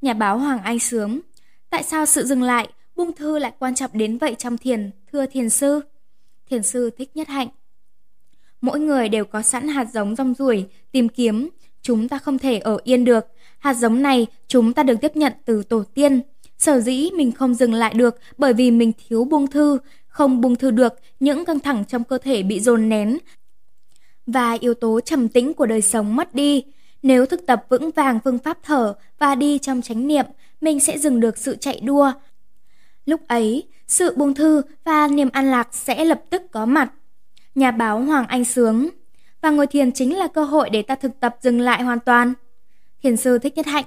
Nhà 0.00 0.14
báo 0.14 0.38
Hoàng 0.38 0.62
Anh 0.62 0.78
Sướng 0.78 1.20
Tại 1.70 1.82
sao 1.82 2.06
sự 2.06 2.24
dừng 2.24 2.42
lại, 2.42 2.68
buông 2.96 3.12
thư 3.12 3.38
lại 3.38 3.52
quan 3.58 3.74
trọng 3.74 3.90
đến 3.94 4.18
vậy 4.18 4.34
trong 4.38 4.58
thiền, 4.58 4.90
thưa 5.12 5.26
thiền 5.26 5.50
sư? 5.50 5.80
Thiền 6.50 6.62
sư 6.62 6.90
Thích 6.98 7.10
Nhất 7.14 7.28
Hạnh 7.28 7.48
Mỗi 8.60 8.80
người 8.80 9.08
đều 9.08 9.24
có 9.24 9.42
sẵn 9.42 9.68
hạt 9.68 9.86
giống 9.92 10.16
rong 10.16 10.34
ruổi, 10.34 10.66
tìm 10.92 11.08
kiếm. 11.08 11.48
Chúng 11.82 12.08
ta 12.08 12.18
không 12.18 12.38
thể 12.38 12.58
ở 12.58 12.78
yên 12.84 13.04
được. 13.04 13.26
Hạt 13.58 13.74
giống 13.74 14.02
này 14.02 14.26
chúng 14.48 14.72
ta 14.72 14.82
được 14.82 14.94
tiếp 15.00 15.16
nhận 15.16 15.32
từ 15.44 15.62
tổ 15.62 15.84
tiên. 15.94 16.20
Sở 16.58 16.80
dĩ 16.80 17.10
mình 17.16 17.32
không 17.32 17.54
dừng 17.54 17.74
lại 17.74 17.94
được 17.94 18.18
bởi 18.38 18.54
vì 18.54 18.70
mình 18.70 18.92
thiếu 19.08 19.24
buông 19.24 19.46
thư. 19.46 19.78
Không 20.06 20.40
buông 20.40 20.56
thư 20.56 20.70
được, 20.70 20.92
những 21.20 21.44
căng 21.44 21.60
thẳng 21.60 21.84
trong 21.84 22.04
cơ 22.04 22.18
thể 22.18 22.42
bị 22.42 22.60
dồn 22.60 22.88
nén. 22.88 23.18
Và 24.26 24.52
yếu 24.52 24.74
tố 24.74 25.00
trầm 25.00 25.28
tĩnh 25.28 25.54
của 25.54 25.66
đời 25.66 25.82
sống 25.82 26.16
mất 26.16 26.34
đi. 26.34 26.64
Nếu 27.02 27.26
thực 27.26 27.46
tập 27.46 27.64
vững 27.68 27.90
vàng 27.90 28.18
phương 28.24 28.38
pháp 28.38 28.58
thở 28.62 28.94
và 29.18 29.34
đi 29.34 29.58
trong 29.58 29.82
chánh 29.82 30.06
niệm, 30.06 30.26
mình 30.60 30.80
sẽ 30.80 30.98
dừng 30.98 31.20
được 31.20 31.38
sự 31.38 31.56
chạy 31.56 31.80
đua. 31.80 32.12
Lúc 33.06 33.20
ấy, 33.28 33.68
sự 33.86 34.14
buông 34.16 34.34
thư 34.34 34.62
và 34.84 35.08
niềm 35.08 35.28
an 35.32 35.50
lạc 35.50 35.68
sẽ 35.72 36.04
lập 36.04 36.22
tức 36.30 36.42
có 36.52 36.66
mặt 36.66 36.92
nhà 37.54 37.70
báo 37.70 38.00
Hoàng 38.00 38.26
Anh 38.26 38.44
Sướng. 38.44 38.88
Và 39.40 39.50
ngồi 39.50 39.66
thiền 39.66 39.92
chính 39.92 40.18
là 40.18 40.28
cơ 40.28 40.44
hội 40.44 40.70
để 40.70 40.82
ta 40.82 40.94
thực 40.94 41.20
tập 41.20 41.36
dừng 41.40 41.60
lại 41.60 41.82
hoàn 41.82 42.00
toàn. 42.00 42.32
Thiền 43.02 43.16
sư 43.16 43.38
Thích 43.38 43.56
Nhất 43.56 43.66
Hạnh. 43.66 43.84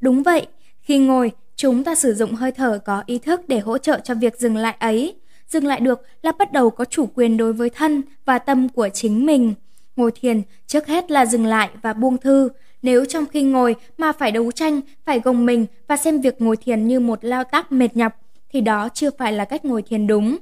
Đúng 0.00 0.22
vậy, 0.22 0.46
khi 0.80 0.98
ngồi, 0.98 1.32
chúng 1.56 1.84
ta 1.84 1.94
sử 1.94 2.14
dụng 2.14 2.34
hơi 2.34 2.52
thở 2.52 2.78
có 2.84 3.02
ý 3.06 3.18
thức 3.18 3.40
để 3.48 3.58
hỗ 3.58 3.78
trợ 3.78 4.00
cho 4.04 4.14
việc 4.14 4.38
dừng 4.38 4.56
lại 4.56 4.76
ấy. 4.78 5.14
Dừng 5.48 5.66
lại 5.66 5.80
được 5.80 6.00
là 6.22 6.32
bắt 6.32 6.52
đầu 6.52 6.70
có 6.70 6.84
chủ 6.84 7.06
quyền 7.14 7.36
đối 7.36 7.52
với 7.52 7.70
thân 7.70 8.02
và 8.24 8.38
tâm 8.38 8.68
của 8.68 8.88
chính 8.88 9.26
mình. 9.26 9.54
Ngồi 9.96 10.12
thiền 10.20 10.42
trước 10.66 10.86
hết 10.86 11.10
là 11.10 11.26
dừng 11.26 11.46
lại 11.46 11.70
và 11.82 11.92
buông 11.92 12.18
thư. 12.18 12.48
Nếu 12.82 13.04
trong 13.04 13.26
khi 13.26 13.42
ngồi 13.42 13.76
mà 13.98 14.12
phải 14.12 14.30
đấu 14.30 14.52
tranh, 14.52 14.80
phải 15.04 15.20
gồng 15.20 15.46
mình 15.46 15.66
và 15.88 15.96
xem 15.96 16.20
việc 16.20 16.40
ngồi 16.40 16.56
thiền 16.56 16.86
như 16.86 17.00
một 17.00 17.24
lao 17.24 17.44
tác 17.44 17.72
mệt 17.72 17.96
nhọc, 17.96 18.12
thì 18.52 18.60
đó 18.60 18.88
chưa 18.94 19.10
phải 19.18 19.32
là 19.32 19.44
cách 19.44 19.64
ngồi 19.64 19.82
thiền 19.82 20.06
đúng. 20.06 20.36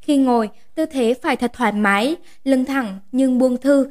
Khi 0.00 0.16
ngồi, 0.16 0.50
tư 0.74 0.86
thế 0.86 1.14
phải 1.22 1.36
thật 1.36 1.52
thoải 1.54 1.72
mái, 1.72 2.16
lưng 2.44 2.64
thẳng 2.64 2.98
nhưng 3.12 3.38
buông 3.38 3.56
thư. 3.56 3.90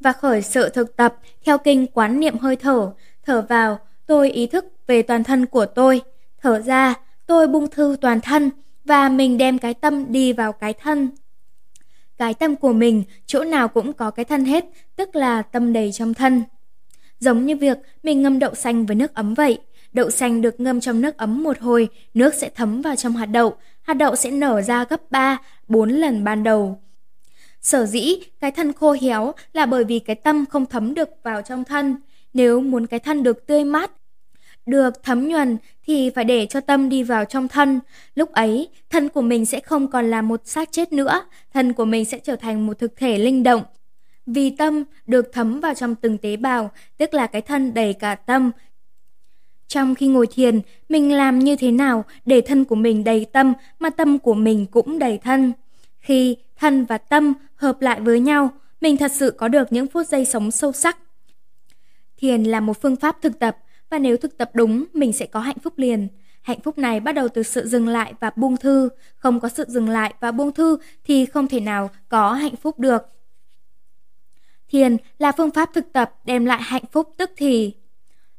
Và 0.00 0.12
khởi 0.12 0.42
sự 0.42 0.68
thực 0.68 0.96
tập 0.96 1.16
theo 1.44 1.58
kinh 1.58 1.86
quán 1.86 2.20
niệm 2.20 2.38
hơi 2.38 2.56
thở. 2.56 2.92
Thở 3.26 3.46
vào, 3.48 3.78
tôi 4.06 4.30
ý 4.30 4.46
thức 4.46 4.64
về 4.86 5.02
toàn 5.02 5.24
thân 5.24 5.46
của 5.46 5.66
tôi. 5.66 6.02
Thở 6.42 6.60
ra, 6.60 6.94
tôi 7.26 7.48
buông 7.48 7.70
thư 7.70 7.96
toàn 8.00 8.20
thân 8.20 8.50
và 8.84 9.08
mình 9.08 9.38
đem 9.38 9.58
cái 9.58 9.74
tâm 9.74 10.12
đi 10.12 10.32
vào 10.32 10.52
cái 10.52 10.72
thân. 10.72 11.10
Cái 12.20 12.34
tâm 12.34 12.56
của 12.56 12.72
mình 12.72 13.02
chỗ 13.26 13.44
nào 13.44 13.68
cũng 13.68 13.92
có 13.92 14.10
cái 14.10 14.24
thân 14.24 14.44
hết, 14.44 14.64
tức 14.96 15.16
là 15.16 15.42
tâm 15.42 15.72
đầy 15.72 15.92
trong 15.92 16.14
thân. 16.14 16.42
Giống 17.18 17.46
như 17.46 17.56
việc 17.56 17.78
mình 18.02 18.22
ngâm 18.22 18.38
đậu 18.38 18.54
xanh 18.54 18.86
với 18.86 18.96
nước 18.96 19.14
ấm 19.14 19.34
vậy. 19.34 19.58
Đậu 19.92 20.10
xanh 20.10 20.42
được 20.42 20.60
ngâm 20.60 20.80
trong 20.80 21.00
nước 21.00 21.16
ấm 21.16 21.42
một 21.42 21.58
hồi, 21.58 21.88
nước 22.14 22.34
sẽ 22.34 22.48
thấm 22.48 22.82
vào 22.82 22.96
trong 22.96 23.12
hạt 23.12 23.26
đậu, 23.26 23.54
hạt 23.82 23.94
đậu 23.94 24.16
sẽ 24.16 24.30
nở 24.30 24.62
ra 24.62 24.84
gấp 24.84 25.10
3, 25.10 25.38
4 25.68 25.90
lần 25.90 26.24
ban 26.24 26.42
đầu. 26.42 26.82
Sở 27.60 27.86
dĩ 27.86 28.16
cái 28.40 28.50
thân 28.50 28.72
khô 28.72 28.96
héo 29.00 29.32
là 29.52 29.66
bởi 29.66 29.84
vì 29.84 29.98
cái 29.98 30.16
tâm 30.16 30.44
không 30.46 30.66
thấm 30.66 30.94
được 30.94 31.08
vào 31.22 31.42
trong 31.42 31.64
thân. 31.64 31.96
Nếu 32.32 32.60
muốn 32.60 32.86
cái 32.86 33.00
thân 33.00 33.22
được 33.22 33.46
tươi 33.46 33.64
mát, 33.64 33.90
được 34.66 35.02
thấm 35.02 35.28
nhuần 35.28 35.56
thì 35.86 36.10
phải 36.10 36.24
để 36.24 36.46
cho 36.46 36.60
tâm 36.60 36.88
đi 36.88 37.02
vào 37.02 37.24
trong 37.24 37.48
thân. 37.48 37.80
Lúc 38.14 38.32
ấy, 38.32 38.68
thân 38.90 39.08
của 39.08 39.22
mình 39.22 39.46
sẽ 39.46 39.60
không 39.60 39.90
còn 39.90 40.10
là 40.10 40.22
một 40.22 40.40
xác 40.44 40.72
chết 40.72 40.92
nữa, 40.92 41.24
thân 41.52 41.72
của 41.72 41.84
mình 41.84 42.04
sẽ 42.04 42.18
trở 42.18 42.36
thành 42.36 42.66
một 42.66 42.78
thực 42.78 42.96
thể 42.96 43.18
linh 43.18 43.42
động. 43.42 43.62
Vì 44.26 44.50
tâm 44.50 44.84
được 45.06 45.30
thấm 45.32 45.60
vào 45.60 45.74
trong 45.74 45.94
từng 45.94 46.18
tế 46.18 46.36
bào, 46.36 46.70
tức 46.98 47.14
là 47.14 47.26
cái 47.26 47.42
thân 47.42 47.74
đầy 47.74 47.92
cả 47.92 48.14
tâm, 48.14 48.50
trong 49.70 49.94
khi 49.94 50.06
ngồi 50.06 50.26
thiền, 50.26 50.60
mình 50.88 51.12
làm 51.12 51.38
như 51.38 51.56
thế 51.56 51.70
nào 51.70 52.04
để 52.24 52.40
thân 52.40 52.64
của 52.64 52.74
mình 52.74 53.04
đầy 53.04 53.24
tâm 53.24 53.52
mà 53.78 53.90
tâm 53.90 54.18
của 54.18 54.34
mình 54.34 54.66
cũng 54.66 54.98
đầy 54.98 55.18
thân? 55.18 55.52
Khi 55.98 56.36
thân 56.56 56.84
và 56.84 56.98
tâm 56.98 57.32
hợp 57.56 57.80
lại 57.80 58.00
với 58.00 58.20
nhau, 58.20 58.50
mình 58.80 58.96
thật 58.96 59.12
sự 59.12 59.30
có 59.30 59.48
được 59.48 59.72
những 59.72 59.86
phút 59.86 60.06
giây 60.08 60.24
sống 60.24 60.50
sâu 60.50 60.72
sắc. 60.72 60.98
Thiền 62.16 62.44
là 62.44 62.60
một 62.60 62.82
phương 62.82 62.96
pháp 62.96 63.22
thực 63.22 63.38
tập 63.38 63.56
và 63.90 63.98
nếu 63.98 64.16
thực 64.16 64.38
tập 64.38 64.50
đúng, 64.54 64.84
mình 64.92 65.12
sẽ 65.12 65.26
có 65.26 65.40
hạnh 65.40 65.58
phúc 65.58 65.72
liền. 65.76 66.08
hạnh 66.42 66.60
phúc 66.60 66.78
này 66.78 67.00
bắt 67.00 67.12
đầu 67.12 67.28
từ 67.28 67.42
sự 67.42 67.66
dừng 67.66 67.88
lại 67.88 68.14
và 68.20 68.30
buông 68.36 68.56
thư. 68.56 68.88
Không 69.16 69.40
có 69.40 69.48
sự 69.48 69.64
dừng 69.68 69.88
lại 69.88 70.14
và 70.20 70.32
buông 70.32 70.52
thư 70.52 70.78
thì 71.04 71.26
không 71.26 71.48
thể 71.48 71.60
nào 71.60 71.90
có 72.08 72.32
hạnh 72.32 72.56
phúc 72.56 72.78
được. 72.78 73.02
Thiền 74.68 74.96
là 75.18 75.32
phương 75.32 75.50
pháp 75.50 75.70
thực 75.74 75.92
tập 75.92 76.14
đem 76.24 76.44
lại 76.44 76.62
hạnh 76.62 76.84
phúc 76.92 77.14
tức 77.16 77.30
thì. 77.36 77.74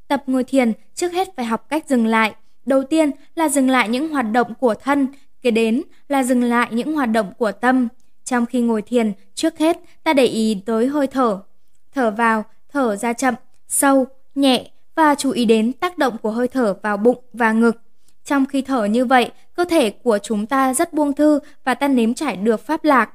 Tập 0.08 0.24
ngồi 0.28 0.44
thiền 0.44 0.74
trước 0.96 1.14
hết 1.14 1.28
phải 1.36 1.46
học 1.46 1.70
cách 1.70 1.90
dừng 1.90 2.06
lại. 2.06 2.36
Đầu 2.66 2.84
tiên 2.84 3.12
là 3.36 3.50
dừng 3.50 3.70
lại 3.70 3.90
những 3.90 4.10
hoạt 4.10 4.32
động 4.32 4.54
của 4.60 4.74
thân, 4.74 5.08
kế 5.42 5.52
đến 5.52 5.82
là 6.10 6.24
dừng 6.24 6.44
lại 6.44 6.68
những 6.72 6.94
hoạt 6.94 7.10
động 7.12 7.34
của 7.38 7.52
tâm. 7.52 7.88
Trong 8.24 8.46
khi 8.46 8.62
ngồi 8.62 8.82
thiền, 8.82 9.14
trước 9.36 9.58
hết 9.58 9.78
ta 10.04 10.14
để 10.14 10.26
ý 10.26 10.62
tới 10.66 10.88
hơi 10.88 11.08
thở. 11.08 11.42
Thở 11.92 12.12
vào, 12.12 12.44
thở 12.70 12.96
ra 12.96 13.14
chậm, 13.14 13.34
sâu, 13.68 14.06
nhẹ 14.36 14.71
và 14.96 15.16
chú 15.16 15.32
ý 15.32 15.46
đến 15.46 15.74
tác 15.74 15.98
động 15.98 16.18
của 16.22 16.32
hơi 16.32 16.48
thở 16.48 16.74
vào 16.84 16.98
bụng 16.98 17.24
và 17.34 17.52
ngực. 17.52 17.82
Trong 18.26 18.46
khi 18.46 18.62
thở 18.62 18.86
như 18.86 19.06
vậy, 19.06 19.32
cơ 19.54 19.66
thể 19.66 19.90
của 19.90 20.18
chúng 20.24 20.46
ta 20.46 20.74
rất 20.74 20.94
buông 20.94 21.14
thư 21.14 21.40
và 21.64 21.74
ta 21.74 21.88
nếm 21.88 22.14
trải 22.14 22.36
được 22.36 22.66
pháp 22.66 22.84
lạc. 22.84 23.10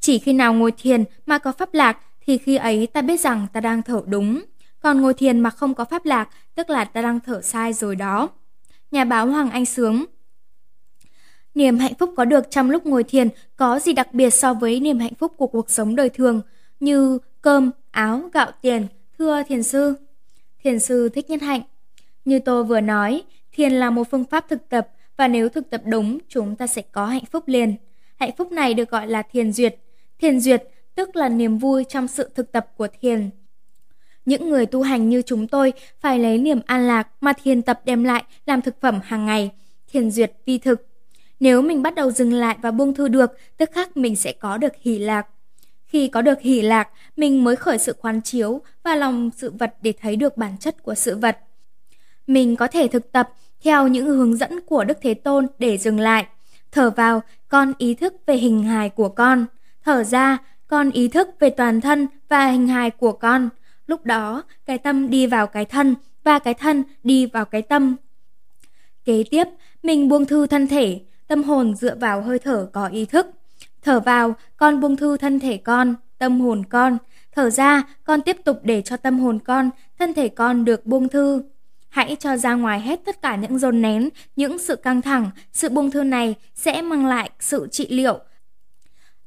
Chỉ 0.00 0.18
khi 0.18 0.32
nào 0.32 0.54
ngồi 0.54 0.72
thiền 0.72 1.04
mà 1.26 1.38
có 1.38 1.52
pháp 1.52 1.74
lạc 1.74 1.98
thì 2.26 2.38
khi 2.38 2.56
ấy 2.56 2.86
ta 2.86 3.02
biết 3.02 3.20
rằng 3.20 3.46
ta 3.52 3.60
đang 3.60 3.82
thở 3.82 4.02
đúng. 4.06 4.42
Còn 4.80 5.00
ngồi 5.00 5.14
thiền 5.14 5.40
mà 5.40 5.50
không 5.50 5.74
có 5.74 5.84
pháp 5.84 6.04
lạc, 6.04 6.28
tức 6.54 6.70
là 6.70 6.84
ta 6.84 7.02
đang 7.02 7.20
thở 7.20 7.40
sai 7.42 7.72
rồi 7.72 7.96
đó. 7.96 8.28
Nhà 8.90 9.04
báo 9.04 9.26
Hoàng 9.26 9.50
Anh 9.50 9.64
Sướng 9.64 10.04
Niềm 11.54 11.78
hạnh 11.78 11.94
phúc 11.98 12.14
có 12.16 12.24
được 12.24 12.50
trong 12.50 12.70
lúc 12.70 12.86
ngồi 12.86 13.04
thiền 13.04 13.28
có 13.56 13.78
gì 13.78 13.92
đặc 13.92 14.14
biệt 14.14 14.30
so 14.30 14.54
với 14.54 14.80
niềm 14.80 14.98
hạnh 14.98 15.14
phúc 15.14 15.32
của 15.36 15.46
cuộc 15.46 15.70
sống 15.70 15.96
đời 15.96 16.08
thường 16.08 16.40
như 16.80 17.18
cơm, 17.42 17.70
áo, 17.90 18.30
gạo 18.32 18.50
tiền, 18.62 18.86
thưa 19.18 19.42
thiền 19.42 19.62
sư. 19.62 19.94
Thiền 20.62 20.78
sư 20.78 21.08
thích 21.08 21.30
nhất 21.30 21.42
hạnh. 21.42 21.62
Như 22.24 22.38
tôi 22.38 22.64
vừa 22.64 22.80
nói, 22.80 23.22
thiền 23.52 23.72
là 23.72 23.90
một 23.90 24.04
phương 24.10 24.24
pháp 24.24 24.48
thực 24.48 24.68
tập 24.68 24.88
và 25.16 25.28
nếu 25.28 25.48
thực 25.48 25.70
tập 25.70 25.82
đúng, 25.84 26.18
chúng 26.28 26.56
ta 26.56 26.66
sẽ 26.66 26.82
có 26.82 27.06
hạnh 27.06 27.24
phúc 27.24 27.44
liền. 27.46 27.74
Hạnh 28.16 28.30
phúc 28.36 28.52
này 28.52 28.74
được 28.74 28.90
gọi 28.90 29.06
là 29.06 29.22
thiền 29.22 29.52
duyệt. 29.52 29.76
Thiền 30.18 30.40
duyệt 30.40 30.62
tức 30.94 31.16
là 31.16 31.28
niềm 31.28 31.58
vui 31.58 31.84
trong 31.84 32.08
sự 32.08 32.30
thực 32.34 32.52
tập 32.52 32.66
của 32.76 32.88
thiền. 33.00 33.30
Những 34.24 34.50
người 34.50 34.66
tu 34.66 34.82
hành 34.82 35.08
như 35.08 35.22
chúng 35.22 35.48
tôi 35.48 35.72
phải 36.00 36.18
lấy 36.18 36.38
niềm 36.38 36.60
an 36.66 36.86
lạc 36.86 37.08
mà 37.20 37.32
thiền 37.32 37.62
tập 37.62 37.80
đem 37.84 38.04
lại 38.04 38.24
làm 38.46 38.62
thực 38.62 38.80
phẩm 38.80 39.00
hàng 39.04 39.26
ngày, 39.26 39.50
thiền 39.92 40.10
duyệt 40.10 40.32
vi 40.46 40.58
thực. 40.58 40.86
Nếu 41.40 41.62
mình 41.62 41.82
bắt 41.82 41.94
đầu 41.94 42.10
dừng 42.10 42.32
lại 42.32 42.56
và 42.62 42.70
buông 42.70 42.94
thư 42.94 43.08
được, 43.08 43.30
tức 43.56 43.70
khắc 43.72 43.96
mình 43.96 44.16
sẽ 44.16 44.32
có 44.32 44.58
được 44.58 44.72
hỷ 44.80 44.98
lạc. 44.98 45.26
Khi 45.88 46.08
có 46.08 46.22
được 46.22 46.40
hỷ 46.40 46.62
lạc, 46.62 46.88
mình 47.16 47.44
mới 47.44 47.56
khởi 47.56 47.78
sự 47.78 47.92
quán 47.92 48.22
chiếu 48.22 48.60
và 48.82 48.94
lòng 48.94 49.30
sự 49.36 49.52
vật 49.58 49.74
để 49.82 49.92
thấy 50.00 50.16
được 50.16 50.36
bản 50.36 50.58
chất 50.60 50.82
của 50.82 50.94
sự 50.94 51.16
vật. 51.16 51.38
Mình 52.26 52.56
có 52.56 52.66
thể 52.66 52.88
thực 52.88 53.12
tập 53.12 53.30
theo 53.64 53.88
những 53.88 54.06
hướng 54.06 54.36
dẫn 54.36 54.60
của 54.60 54.84
Đức 54.84 54.98
Thế 55.02 55.14
Tôn 55.14 55.46
để 55.58 55.78
dừng 55.78 56.00
lại. 56.00 56.26
Thở 56.72 56.90
vào, 56.90 57.22
con 57.48 57.72
ý 57.78 57.94
thức 57.94 58.14
về 58.26 58.36
hình 58.36 58.62
hài 58.62 58.88
của 58.88 59.08
con. 59.08 59.46
Thở 59.84 60.04
ra, 60.04 60.38
con 60.66 60.90
ý 60.90 61.08
thức 61.08 61.28
về 61.40 61.50
toàn 61.50 61.80
thân 61.80 62.06
và 62.28 62.46
hình 62.46 62.68
hài 62.68 62.90
của 62.90 63.12
con. 63.12 63.48
Lúc 63.86 64.04
đó, 64.04 64.42
cái 64.66 64.78
tâm 64.78 65.10
đi 65.10 65.26
vào 65.26 65.46
cái 65.46 65.64
thân 65.64 65.94
và 66.24 66.38
cái 66.38 66.54
thân 66.54 66.82
đi 67.02 67.26
vào 67.26 67.44
cái 67.44 67.62
tâm. 67.62 67.96
Kế 69.04 69.24
tiếp, 69.30 69.44
mình 69.82 70.08
buông 70.08 70.24
thư 70.24 70.46
thân 70.46 70.66
thể, 70.66 71.00
tâm 71.26 71.42
hồn 71.42 71.74
dựa 71.74 71.94
vào 71.94 72.22
hơi 72.22 72.38
thở 72.38 72.68
có 72.72 72.86
ý 72.86 73.04
thức. 73.04 73.26
Thở 73.82 74.00
vào, 74.00 74.34
con 74.56 74.80
buông 74.80 74.96
thư 74.96 75.16
thân 75.16 75.40
thể 75.40 75.56
con, 75.56 75.94
tâm 76.18 76.40
hồn 76.40 76.62
con. 76.70 76.98
Thở 77.32 77.50
ra, 77.50 77.82
con 78.04 78.22
tiếp 78.22 78.36
tục 78.44 78.60
để 78.62 78.82
cho 78.82 78.96
tâm 78.96 79.18
hồn 79.18 79.38
con, 79.38 79.70
thân 79.98 80.14
thể 80.14 80.28
con 80.28 80.64
được 80.64 80.86
buông 80.86 81.08
thư. 81.08 81.42
Hãy 81.88 82.16
cho 82.20 82.36
ra 82.36 82.54
ngoài 82.54 82.80
hết 82.80 83.00
tất 83.04 83.22
cả 83.22 83.36
những 83.36 83.58
dồn 83.58 83.82
nén, 83.82 84.08
những 84.36 84.58
sự 84.58 84.76
căng 84.76 85.02
thẳng, 85.02 85.30
sự 85.52 85.68
buông 85.68 85.90
thư 85.90 86.02
này 86.02 86.34
sẽ 86.54 86.82
mang 86.82 87.06
lại 87.06 87.30
sự 87.40 87.68
trị 87.70 87.86
liệu. 87.90 88.18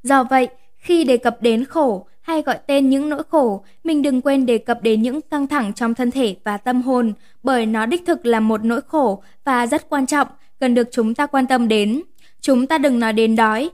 Do 0.04 0.24
vậy, 0.24 0.48
khi 0.78 1.04
đề 1.04 1.18
cập 1.18 1.42
đến 1.42 1.66
khổ 1.66 2.08
hay 2.22 2.42
gọi 2.42 2.58
tên 2.68 2.90
những 2.90 3.10
nỗi 3.10 3.24
khổ, 3.30 3.64
mình 3.84 4.02
đừng 4.02 4.22
quên 4.22 4.46
đề 4.46 4.58
cập 4.58 4.82
đến 4.82 5.02
những 5.02 5.22
căng 5.22 5.48
thẳng 5.48 5.74
trong 5.74 5.94
thân 5.94 6.12
thể 6.12 6.36
và 6.44 6.58
tâm 6.58 6.82
hồn, 6.82 7.14
bởi 7.44 7.66
nó 7.66 7.86
đích 7.86 8.04
thực 8.06 8.26
là 8.26 8.40
một 8.40 8.64
nỗi 8.64 8.82
khổ 8.88 9.24
và 9.44 9.68
rất 9.68 9.90
quan 9.90 10.06
trọng, 10.06 10.28
cần 10.60 10.74
được 10.74 10.88
chúng 10.92 11.16
ta 11.16 11.26
quan 11.26 11.48
tâm 11.48 11.68
đến. 11.68 12.02
Chúng 12.42 12.68
ta 12.68 12.78
đừng 12.78 13.00
nói 13.00 13.14
đến 13.14 13.36
đói, 13.36 13.70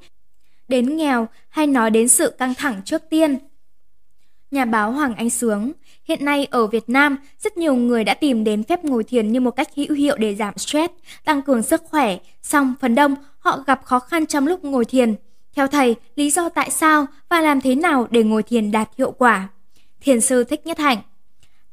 đến 0.67 0.97
nghèo 0.97 1.27
hay 1.49 1.67
nói 1.67 1.89
đến 1.89 2.07
sự 2.07 2.29
căng 2.29 2.53
thẳng 2.53 2.81
trước 2.85 3.01
tiên. 3.09 3.37
Nhà 4.51 4.65
báo 4.65 4.91
Hoàng 4.91 5.15
Anh 5.15 5.29
Sướng 5.29 5.71
Hiện 6.07 6.25
nay 6.25 6.47
ở 6.51 6.67
Việt 6.67 6.89
Nam, 6.89 7.17
rất 7.39 7.57
nhiều 7.57 7.75
người 7.75 8.03
đã 8.03 8.13
tìm 8.13 8.43
đến 8.43 8.63
phép 8.63 8.85
ngồi 8.85 9.03
thiền 9.03 9.31
như 9.31 9.39
một 9.39 9.51
cách 9.51 9.69
hữu 9.75 9.95
hiệu 9.95 10.17
để 10.17 10.35
giảm 10.35 10.57
stress, 10.57 10.93
tăng 11.25 11.41
cường 11.41 11.63
sức 11.63 11.83
khỏe. 11.89 12.17
Song 12.43 12.73
phần 12.81 12.95
đông, 12.95 13.15
họ 13.39 13.63
gặp 13.67 13.85
khó 13.85 13.99
khăn 13.99 14.25
trong 14.25 14.47
lúc 14.47 14.65
ngồi 14.65 14.85
thiền. 14.85 15.15
Theo 15.55 15.67
thầy, 15.67 15.95
lý 16.15 16.31
do 16.31 16.49
tại 16.49 16.69
sao 16.69 17.05
và 17.29 17.41
làm 17.41 17.61
thế 17.61 17.75
nào 17.75 18.07
để 18.11 18.23
ngồi 18.23 18.43
thiền 18.43 18.71
đạt 18.71 18.89
hiệu 18.97 19.11
quả? 19.11 19.47
Thiền 20.01 20.21
sư 20.21 20.43
Thích 20.43 20.65
Nhất 20.65 20.77
Hạnh 20.77 20.97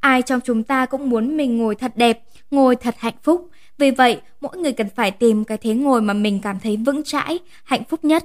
Ai 0.01 0.23
trong 0.23 0.41
chúng 0.41 0.63
ta 0.63 0.87
cũng 0.87 1.11
muốn 1.11 1.37
mình 1.37 1.59
ngồi 1.59 1.75
thật 1.75 1.93
đẹp, 1.97 2.23
ngồi 2.51 2.77
thật 2.77 2.95
hạnh 2.99 3.15
phúc. 3.23 3.49
Vì 3.79 3.91
vậy, 3.91 4.21
mỗi 4.41 4.57
người 4.57 4.73
cần 4.73 4.89
phải 4.97 5.11
tìm 5.11 5.45
cái 5.45 5.59
thế 5.59 5.75
ngồi 5.75 6.01
mà 6.01 6.15
mình 6.15 6.41
cảm 6.43 6.61
thấy 6.61 6.77
vững 6.77 7.05
chãi, 7.05 7.39
hạnh 7.65 7.83
phúc 7.85 8.05
nhất. 8.05 8.25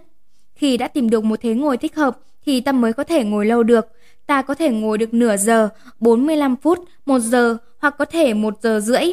Khi 0.59 0.77
đã 0.77 0.87
tìm 0.87 1.09
được 1.09 1.23
một 1.23 1.39
thế 1.41 1.53
ngồi 1.53 1.77
thích 1.77 1.95
hợp 1.95 2.19
thì 2.45 2.61
tâm 2.61 2.81
mới 2.81 2.93
có 2.93 3.03
thể 3.03 3.23
ngồi 3.23 3.45
lâu 3.45 3.63
được. 3.63 3.87
Ta 4.25 4.41
có 4.41 4.55
thể 4.55 4.69
ngồi 4.71 4.97
được 4.97 5.13
nửa 5.13 5.37
giờ, 5.37 5.69
45 5.99 6.55
phút, 6.55 6.79
1 7.05 7.19
giờ 7.19 7.57
hoặc 7.79 7.95
có 7.97 8.05
thể 8.05 8.33
1 8.33 8.53
giờ 8.61 8.79
rưỡi. 8.83 9.03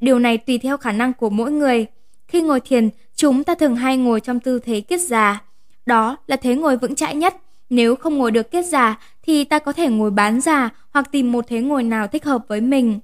Điều 0.00 0.18
này 0.18 0.38
tùy 0.38 0.58
theo 0.58 0.76
khả 0.76 0.92
năng 0.92 1.12
của 1.12 1.30
mỗi 1.30 1.52
người. 1.52 1.86
Khi 2.28 2.42
ngồi 2.42 2.60
thiền, 2.60 2.88
chúng 3.16 3.44
ta 3.44 3.54
thường 3.54 3.76
hay 3.76 3.96
ngồi 3.96 4.20
trong 4.20 4.40
tư 4.40 4.58
thế 4.58 4.80
kiết 4.80 5.00
già. 5.00 5.42
Đó 5.86 6.16
là 6.26 6.36
thế 6.36 6.54
ngồi 6.54 6.76
vững 6.76 6.94
chãi 6.94 7.14
nhất. 7.14 7.36
Nếu 7.70 7.96
không 7.96 8.18
ngồi 8.18 8.30
được 8.30 8.50
kiết 8.50 8.64
già 8.64 8.98
thì 9.22 9.44
ta 9.44 9.58
có 9.58 9.72
thể 9.72 9.88
ngồi 9.88 10.10
bán 10.10 10.40
già 10.40 10.68
hoặc 10.90 11.08
tìm 11.12 11.32
một 11.32 11.44
thế 11.48 11.60
ngồi 11.60 11.82
nào 11.82 12.06
thích 12.06 12.24
hợp 12.24 12.44
với 12.48 12.60
mình. 12.60 13.00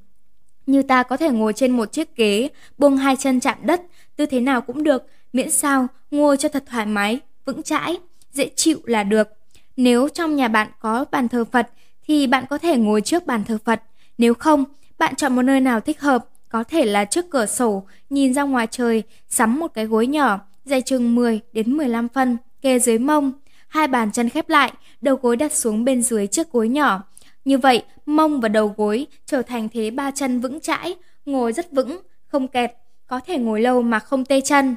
Như 0.66 0.82
ta 0.82 1.02
có 1.02 1.16
thể 1.16 1.30
ngồi 1.30 1.52
trên 1.52 1.76
một 1.76 1.92
chiếc 1.92 2.16
ghế, 2.16 2.48
buông 2.78 2.96
hai 2.96 3.16
chân 3.16 3.40
chạm 3.40 3.58
đất, 3.62 3.82
tư 4.16 4.26
thế 4.26 4.40
nào 4.40 4.60
cũng 4.60 4.82
được, 4.82 5.02
miễn 5.32 5.50
sao 5.50 5.86
ngồi 6.10 6.36
cho 6.36 6.48
thật 6.48 6.64
thoải 6.66 6.86
mái, 6.86 7.20
vững 7.46 7.62
chãi, 7.62 7.98
dễ 8.32 8.50
chịu 8.56 8.80
là 8.84 9.02
được. 9.02 9.28
Nếu 9.76 10.08
trong 10.08 10.36
nhà 10.36 10.48
bạn 10.48 10.68
có 10.80 11.04
bàn 11.10 11.28
thờ 11.28 11.44
Phật 11.44 11.68
thì 12.06 12.26
bạn 12.26 12.44
có 12.50 12.58
thể 12.58 12.76
ngồi 12.76 13.00
trước 13.00 13.26
bàn 13.26 13.44
thờ 13.44 13.58
Phật. 13.64 13.82
Nếu 14.18 14.34
không, 14.34 14.64
bạn 14.98 15.14
chọn 15.14 15.36
một 15.36 15.42
nơi 15.42 15.60
nào 15.60 15.80
thích 15.80 16.00
hợp, 16.00 16.24
có 16.48 16.64
thể 16.64 16.84
là 16.84 17.04
trước 17.04 17.24
cửa 17.30 17.46
sổ, 17.46 17.82
nhìn 18.10 18.34
ra 18.34 18.42
ngoài 18.42 18.66
trời, 18.70 19.02
sắm 19.28 19.58
một 19.58 19.74
cái 19.74 19.86
gối 19.86 20.06
nhỏ, 20.06 20.40
dày 20.64 20.82
chừng 20.82 21.14
10 21.14 21.40
đến 21.52 21.76
15 21.76 22.08
phân, 22.08 22.36
kê 22.62 22.78
dưới 22.78 22.98
mông. 22.98 23.32
Hai 23.68 23.88
bàn 23.88 24.12
chân 24.12 24.28
khép 24.28 24.48
lại, 24.48 24.72
đầu 25.00 25.16
gối 25.16 25.36
đặt 25.36 25.52
xuống 25.52 25.84
bên 25.84 26.02
dưới 26.02 26.26
chiếc 26.26 26.52
gối 26.52 26.68
nhỏ. 26.68 27.02
Như 27.44 27.58
vậy, 27.58 27.82
mông 28.06 28.40
và 28.40 28.48
đầu 28.48 28.74
gối 28.76 29.06
trở 29.26 29.42
thành 29.42 29.68
thế 29.68 29.90
ba 29.90 30.10
chân 30.10 30.40
vững 30.40 30.60
chãi, 30.60 30.96
ngồi 31.26 31.52
rất 31.52 31.72
vững, 31.72 32.00
không 32.26 32.48
kẹt, 32.48 32.70
có 33.06 33.20
thể 33.26 33.38
ngồi 33.38 33.60
lâu 33.60 33.82
mà 33.82 33.98
không 33.98 34.24
tê 34.24 34.40
chân. 34.40 34.76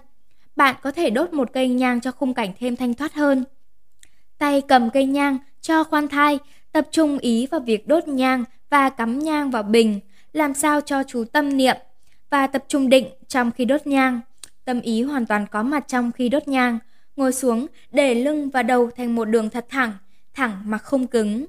Bạn 0.59 0.75
có 0.81 0.91
thể 0.91 1.09
đốt 1.09 1.33
một 1.33 1.49
cây 1.53 1.69
nhang 1.69 2.01
cho 2.01 2.11
khung 2.11 2.33
cảnh 2.33 2.51
thêm 2.59 2.75
thanh 2.75 2.93
thoát 2.93 3.13
hơn. 3.13 3.43
Tay 4.37 4.61
cầm 4.61 4.89
cây 4.89 5.05
nhang 5.05 5.37
cho 5.61 5.83
khoan 5.83 6.07
thai, 6.07 6.39
tập 6.71 6.87
trung 6.91 7.17
ý 7.17 7.47
vào 7.47 7.59
việc 7.59 7.87
đốt 7.87 8.07
nhang 8.07 8.43
và 8.69 8.89
cắm 8.89 9.19
nhang 9.19 9.51
vào 9.51 9.63
bình, 9.63 9.99
làm 10.33 10.53
sao 10.53 10.81
cho 10.81 11.03
chú 11.03 11.23
tâm 11.23 11.57
niệm 11.57 11.75
và 12.29 12.47
tập 12.47 12.63
trung 12.67 12.89
định 12.89 13.07
trong 13.27 13.51
khi 13.51 13.65
đốt 13.65 13.87
nhang. 13.87 14.21
Tâm 14.65 14.81
ý 14.81 15.01
hoàn 15.01 15.25
toàn 15.25 15.45
có 15.51 15.63
mặt 15.63 15.83
trong 15.87 16.11
khi 16.11 16.29
đốt 16.29 16.47
nhang, 16.47 16.79
ngồi 17.15 17.33
xuống 17.33 17.67
để 17.91 18.15
lưng 18.15 18.49
và 18.49 18.63
đầu 18.63 18.91
thành 18.97 19.15
một 19.15 19.25
đường 19.25 19.49
thật 19.49 19.65
thẳng, 19.69 19.93
thẳng 20.33 20.51
mà 20.65 20.77
không 20.77 21.07
cứng. 21.07 21.45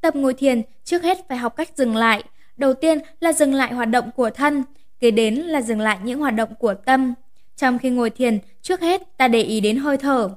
Tập 0.00 0.16
ngồi 0.16 0.34
thiền 0.34 0.62
trước 0.84 1.02
hết 1.02 1.28
phải 1.28 1.38
học 1.38 1.56
cách 1.56 1.76
dừng 1.76 1.96
lại. 1.96 2.24
Đầu 2.56 2.74
tiên 2.74 2.98
là 3.20 3.32
dừng 3.32 3.54
lại 3.54 3.74
hoạt 3.74 3.88
động 3.88 4.10
của 4.16 4.30
thân, 4.30 4.62
kế 5.00 5.10
đến 5.10 5.34
là 5.34 5.62
dừng 5.62 5.80
lại 5.80 5.98
những 6.04 6.20
hoạt 6.20 6.34
động 6.34 6.54
của 6.54 6.74
tâm. 6.74 7.14
Trong 7.60 7.78
khi 7.78 7.90
ngồi 7.90 8.10
thiền, 8.10 8.38
trước 8.62 8.80
hết 8.80 9.16
ta 9.16 9.28
để 9.28 9.42
ý 9.42 9.60
đến 9.60 9.76
hơi 9.76 9.96
thở. 9.96 10.30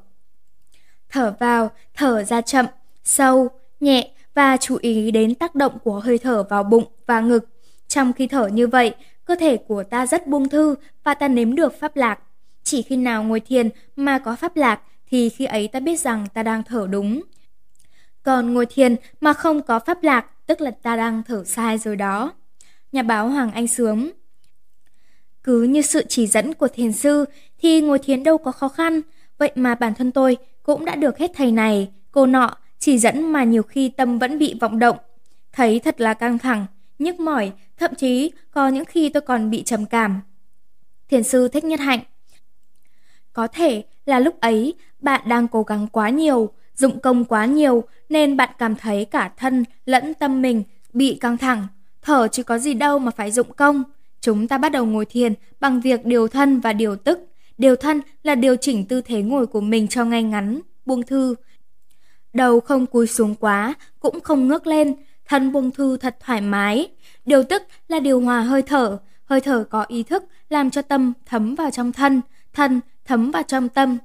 Thở 1.09 1.35
vào, 1.39 1.71
thở 1.93 2.23
ra 2.23 2.41
chậm, 2.41 2.65
sâu, 3.03 3.47
nhẹ 3.79 4.11
và 4.33 4.57
chú 4.57 4.77
ý 4.81 5.11
đến 5.11 5.35
tác 5.35 5.55
động 5.55 5.77
của 5.83 5.99
hơi 5.99 6.17
thở 6.17 6.43
vào 6.43 6.63
bụng 6.63 6.83
và 7.07 7.21
ngực. 7.21 7.49
Trong 7.87 8.13
khi 8.13 8.27
thở 8.27 8.47
như 8.47 8.67
vậy, 8.67 8.95
cơ 9.25 9.35
thể 9.35 9.57
của 9.57 9.83
ta 9.83 10.05
rất 10.05 10.27
buông 10.27 10.49
thư 10.49 10.75
và 11.03 11.13
ta 11.13 11.27
nếm 11.27 11.55
được 11.55 11.79
pháp 11.79 11.95
lạc. 11.95 12.19
Chỉ 12.63 12.81
khi 12.81 12.97
nào 12.97 13.23
ngồi 13.23 13.39
thiền 13.39 13.69
mà 13.95 14.19
có 14.19 14.35
pháp 14.35 14.55
lạc 14.55 14.81
thì 15.07 15.29
khi 15.29 15.45
ấy 15.45 15.67
ta 15.67 15.79
biết 15.79 15.99
rằng 15.99 16.25
ta 16.33 16.43
đang 16.43 16.63
thở 16.63 16.87
đúng. 16.89 17.21
Còn 18.23 18.53
ngồi 18.53 18.65
thiền 18.65 18.95
mà 19.21 19.33
không 19.33 19.61
có 19.61 19.79
pháp 19.79 20.03
lạc 20.03 20.25
tức 20.45 20.61
là 20.61 20.71
ta 20.71 20.95
đang 20.95 21.23
thở 21.23 21.43
sai 21.43 21.77
rồi 21.77 21.95
đó. 21.95 22.33
Nhà 22.91 23.01
báo 23.01 23.29
Hoàng 23.29 23.51
Anh 23.51 23.67
Sướng 23.67 24.11
cứ 25.43 25.63
như 25.63 25.81
sự 25.81 26.03
chỉ 26.09 26.27
dẫn 26.27 26.53
của 26.53 26.67
thiền 26.67 26.93
sư 26.93 27.25
thì 27.57 27.81
ngồi 27.81 27.99
thiền 27.99 28.23
đâu 28.23 28.37
có 28.37 28.51
khó 28.51 28.67
khăn, 28.67 29.01
vậy 29.37 29.51
mà 29.55 29.75
bản 29.75 29.93
thân 29.95 30.11
tôi 30.11 30.37
cũng 30.63 30.85
đã 30.85 30.95
được 30.95 31.17
hết 31.17 31.31
thầy 31.35 31.51
này, 31.51 31.91
cô 32.11 32.25
nọ 32.25 32.57
chỉ 32.79 32.97
dẫn 32.97 33.31
mà 33.31 33.43
nhiều 33.43 33.63
khi 33.63 33.89
tâm 33.89 34.19
vẫn 34.19 34.39
bị 34.39 34.55
vọng 34.61 34.79
động. 34.79 34.97
Thấy 35.51 35.79
thật 35.79 36.01
là 36.01 36.13
căng 36.13 36.39
thẳng, 36.39 36.65
nhức 36.99 37.19
mỏi, 37.19 37.51
thậm 37.77 37.95
chí 37.95 38.31
có 38.51 38.67
những 38.67 38.85
khi 38.85 39.09
tôi 39.09 39.21
còn 39.21 39.49
bị 39.49 39.63
trầm 39.63 39.85
cảm. 39.85 40.21
Thiền 41.09 41.23
sư 41.23 41.47
Thích 41.47 41.63
Nhất 41.63 41.79
Hạnh 41.79 41.99
Có 43.33 43.47
thể 43.47 43.83
là 44.05 44.19
lúc 44.19 44.39
ấy 44.39 44.73
bạn 44.99 45.21
đang 45.27 45.47
cố 45.47 45.63
gắng 45.63 45.87
quá 45.87 46.09
nhiều, 46.09 46.49
dụng 46.75 46.99
công 46.99 47.25
quá 47.25 47.45
nhiều 47.45 47.83
nên 48.09 48.37
bạn 48.37 48.49
cảm 48.57 48.75
thấy 48.75 49.05
cả 49.05 49.31
thân 49.37 49.63
lẫn 49.85 50.13
tâm 50.13 50.41
mình 50.41 50.63
bị 50.93 51.17
căng 51.21 51.37
thẳng. 51.37 51.67
Thở 52.01 52.27
chứ 52.27 52.43
có 52.43 52.57
gì 52.57 52.73
đâu 52.73 52.99
mà 52.99 53.11
phải 53.11 53.31
dụng 53.31 53.53
công. 53.53 53.83
Chúng 54.23 54.47
ta 54.47 54.57
bắt 54.57 54.71
đầu 54.71 54.85
ngồi 54.85 55.05
thiền 55.05 55.33
bằng 55.59 55.81
việc 55.81 56.05
điều 56.05 56.27
thân 56.27 56.59
và 56.59 56.73
điều 56.73 56.95
tức. 56.95 57.19
Điều 57.57 57.75
thân 57.75 58.01
là 58.23 58.35
điều 58.35 58.55
chỉnh 58.55 58.85
tư 58.85 59.01
thế 59.01 59.21
ngồi 59.21 59.47
của 59.47 59.61
mình 59.61 59.87
cho 59.87 60.05
ngay 60.05 60.23
ngắn, 60.23 60.59
buông 60.85 61.03
thư. 61.03 61.35
Đầu 62.33 62.59
không 62.59 62.85
cúi 62.85 63.07
xuống 63.07 63.35
quá, 63.35 63.73
cũng 63.99 64.19
không 64.19 64.47
ngước 64.47 64.67
lên, 64.67 64.95
thân 65.25 65.51
buông 65.51 65.71
thư 65.71 65.97
thật 65.97 66.17
thoải 66.19 66.41
mái. 66.41 66.87
Điều 67.25 67.43
tức 67.43 67.63
là 67.87 67.99
điều 67.99 68.21
hòa 68.21 68.41
hơi 68.41 68.61
thở, 68.61 68.97
hơi 69.25 69.41
thở 69.41 69.65
có 69.69 69.85
ý 69.87 70.03
thức 70.03 70.23
làm 70.49 70.69
cho 70.69 70.81
tâm 70.81 71.13
thấm 71.25 71.55
vào 71.55 71.71
trong 71.71 71.91
thân, 71.91 72.21
thân 72.53 72.79
thấm 73.05 73.31
vào 73.31 73.43
trong 73.43 73.69
tâm. 73.69 73.97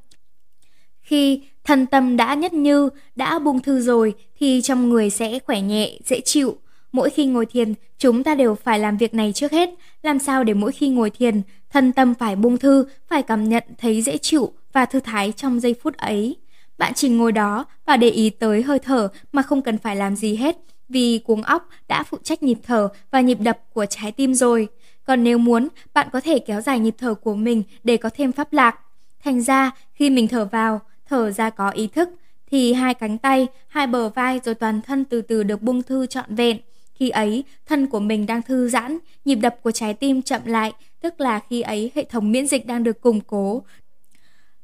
Khi 1.00 1.42
thân 1.64 1.86
tâm 1.86 2.16
đã 2.16 2.34
nhất 2.34 2.52
như, 2.52 2.88
đã 3.16 3.38
buông 3.38 3.60
thư 3.60 3.80
rồi 3.80 4.14
thì 4.38 4.60
trong 4.62 4.88
người 4.88 5.10
sẽ 5.10 5.38
khỏe 5.38 5.60
nhẹ, 5.60 5.98
dễ 6.04 6.20
chịu. 6.20 6.58
Mỗi 6.92 7.10
khi 7.10 7.26
ngồi 7.26 7.46
thiền, 7.46 7.74
chúng 7.98 8.24
ta 8.24 8.34
đều 8.34 8.54
phải 8.54 8.78
làm 8.78 8.96
việc 8.96 9.14
này 9.14 9.32
trước 9.32 9.52
hết. 9.52 9.70
Làm 10.02 10.18
sao 10.18 10.44
để 10.44 10.54
mỗi 10.54 10.72
khi 10.72 10.88
ngồi 10.88 11.10
thiền, 11.10 11.42
thân 11.70 11.92
tâm 11.92 12.14
phải 12.14 12.36
buông 12.36 12.58
thư, 12.58 12.86
phải 13.08 13.22
cảm 13.22 13.48
nhận 13.48 13.64
thấy 13.78 14.02
dễ 14.02 14.18
chịu 14.18 14.52
và 14.72 14.84
thư 14.84 15.00
thái 15.00 15.32
trong 15.32 15.60
giây 15.60 15.74
phút 15.82 15.96
ấy. 15.96 16.36
Bạn 16.78 16.94
chỉ 16.94 17.08
ngồi 17.08 17.32
đó 17.32 17.64
và 17.86 17.96
để 17.96 18.10
ý 18.10 18.30
tới 18.30 18.62
hơi 18.62 18.78
thở 18.78 19.08
mà 19.32 19.42
không 19.42 19.62
cần 19.62 19.78
phải 19.78 19.96
làm 19.96 20.16
gì 20.16 20.36
hết, 20.36 20.56
vì 20.88 21.18
cuống 21.18 21.42
óc 21.42 21.68
đã 21.88 22.02
phụ 22.02 22.18
trách 22.22 22.42
nhịp 22.42 22.58
thở 22.66 22.88
và 23.10 23.20
nhịp 23.20 23.40
đập 23.40 23.58
của 23.72 23.86
trái 23.86 24.12
tim 24.12 24.34
rồi. 24.34 24.68
Còn 25.04 25.24
nếu 25.24 25.38
muốn, 25.38 25.68
bạn 25.94 26.08
có 26.12 26.20
thể 26.20 26.38
kéo 26.38 26.60
dài 26.60 26.78
nhịp 26.78 26.94
thở 26.98 27.14
của 27.14 27.34
mình 27.34 27.62
để 27.84 27.96
có 27.96 28.10
thêm 28.14 28.32
pháp 28.32 28.52
lạc. 28.52 28.80
Thành 29.24 29.40
ra, 29.40 29.70
khi 29.92 30.10
mình 30.10 30.28
thở 30.28 30.44
vào, 30.44 30.80
thở 31.06 31.30
ra 31.30 31.50
có 31.50 31.70
ý 31.70 31.86
thức, 31.86 32.08
thì 32.50 32.72
hai 32.72 32.94
cánh 32.94 33.18
tay, 33.18 33.46
hai 33.68 33.86
bờ 33.86 34.08
vai 34.08 34.40
rồi 34.44 34.54
toàn 34.54 34.80
thân 34.82 35.04
từ 35.04 35.22
từ 35.22 35.42
được 35.42 35.62
buông 35.62 35.82
thư 35.82 36.06
trọn 36.06 36.34
vẹn. 36.34 36.56
Khi 36.98 37.08
ấy, 37.08 37.44
thân 37.66 37.86
của 37.86 38.00
mình 38.00 38.26
đang 38.26 38.42
thư 38.42 38.68
giãn, 38.68 38.98
nhịp 39.24 39.34
đập 39.34 39.56
của 39.62 39.70
trái 39.70 39.94
tim 39.94 40.22
chậm 40.22 40.40
lại, 40.44 40.72
tức 41.00 41.20
là 41.20 41.40
khi 41.50 41.60
ấy 41.60 41.90
hệ 41.94 42.04
thống 42.04 42.32
miễn 42.32 42.46
dịch 42.46 42.66
đang 42.66 42.84
được 42.84 43.00
củng 43.00 43.20
cố. 43.20 43.62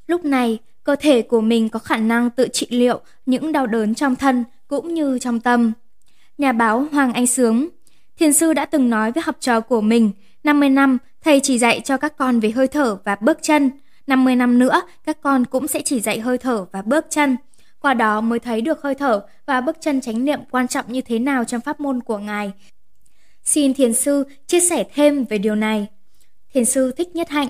Lúc 0.07 0.25
này, 0.25 0.59
cơ 0.83 0.95
thể 0.95 1.21
của 1.21 1.41
mình 1.41 1.69
có 1.69 1.79
khả 1.79 1.97
năng 1.97 2.29
tự 2.29 2.47
trị 2.53 2.67
liệu 2.69 2.99
những 3.25 3.51
đau 3.51 3.67
đớn 3.67 3.95
trong 3.95 4.15
thân 4.15 4.43
cũng 4.67 4.93
như 4.93 5.19
trong 5.19 5.39
tâm. 5.39 5.73
Nhà 6.37 6.51
báo 6.51 6.87
Hoàng 6.91 7.13
Anh 7.13 7.27
Sướng 7.27 7.69
Thiền 8.19 8.33
sư 8.33 8.53
đã 8.53 8.65
từng 8.65 8.89
nói 8.89 9.11
với 9.11 9.23
học 9.25 9.35
trò 9.39 9.61
của 9.61 9.81
mình, 9.81 10.11
50 10.43 10.69
năm 10.69 10.97
thầy 11.21 11.39
chỉ 11.39 11.59
dạy 11.59 11.81
cho 11.83 11.97
các 11.97 12.17
con 12.17 12.39
về 12.39 12.51
hơi 12.51 12.67
thở 12.67 12.97
và 13.03 13.15
bước 13.21 13.37
chân, 13.41 13.71
50 14.07 14.35
năm 14.35 14.59
nữa 14.59 14.81
các 15.05 15.21
con 15.21 15.45
cũng 15.45 15.67
sẽ 15.67 15.81
chỉ 15.85 15.99
dạy 15.99 16.19
hơi 16.19 16.37
thở 16.37 16.65
và 16.71 16.81
bước 16.81 17.05
chân. 17.09 17.37
Qua 17.85 17.93
đó 17.93 18.21
mới 18.21 18.39
thấy 18.39 18.61
được 18.61 18.81
hơi 18.81 18.95
thở 18.95 19.25
và 19.45 19.61
bước 19.61 19.77
chân 19.81 20.01
chánh 20.01 20.25
niệm 20.25 20.39
quan 20.51 20.67
trọng 20.67 20.91
như 20.91 21.01
thế 21.01 21.19
nào 21.19 21.43
trong 21.43 21.61
pháp 21.61 21.79
môn 21.79 22.03
của 22.03 22.17
Ngài. 22.17 22.51
Xin 23.43 23.73
Thiền 23.73 23.93
Sư 23.93 24.23
chia 24.47 24.59
sẻ 24.59 24.83
thêm 24.93 25.25
về 25.25 25.37
điều 25.37 25.55
này. 25.55 25.87
Thiền 26.53 26.65
Sư 26.65 26.91
Thích 26.91 27.15
Nhất 27.15 27.29
Hạnh 27.29 27.47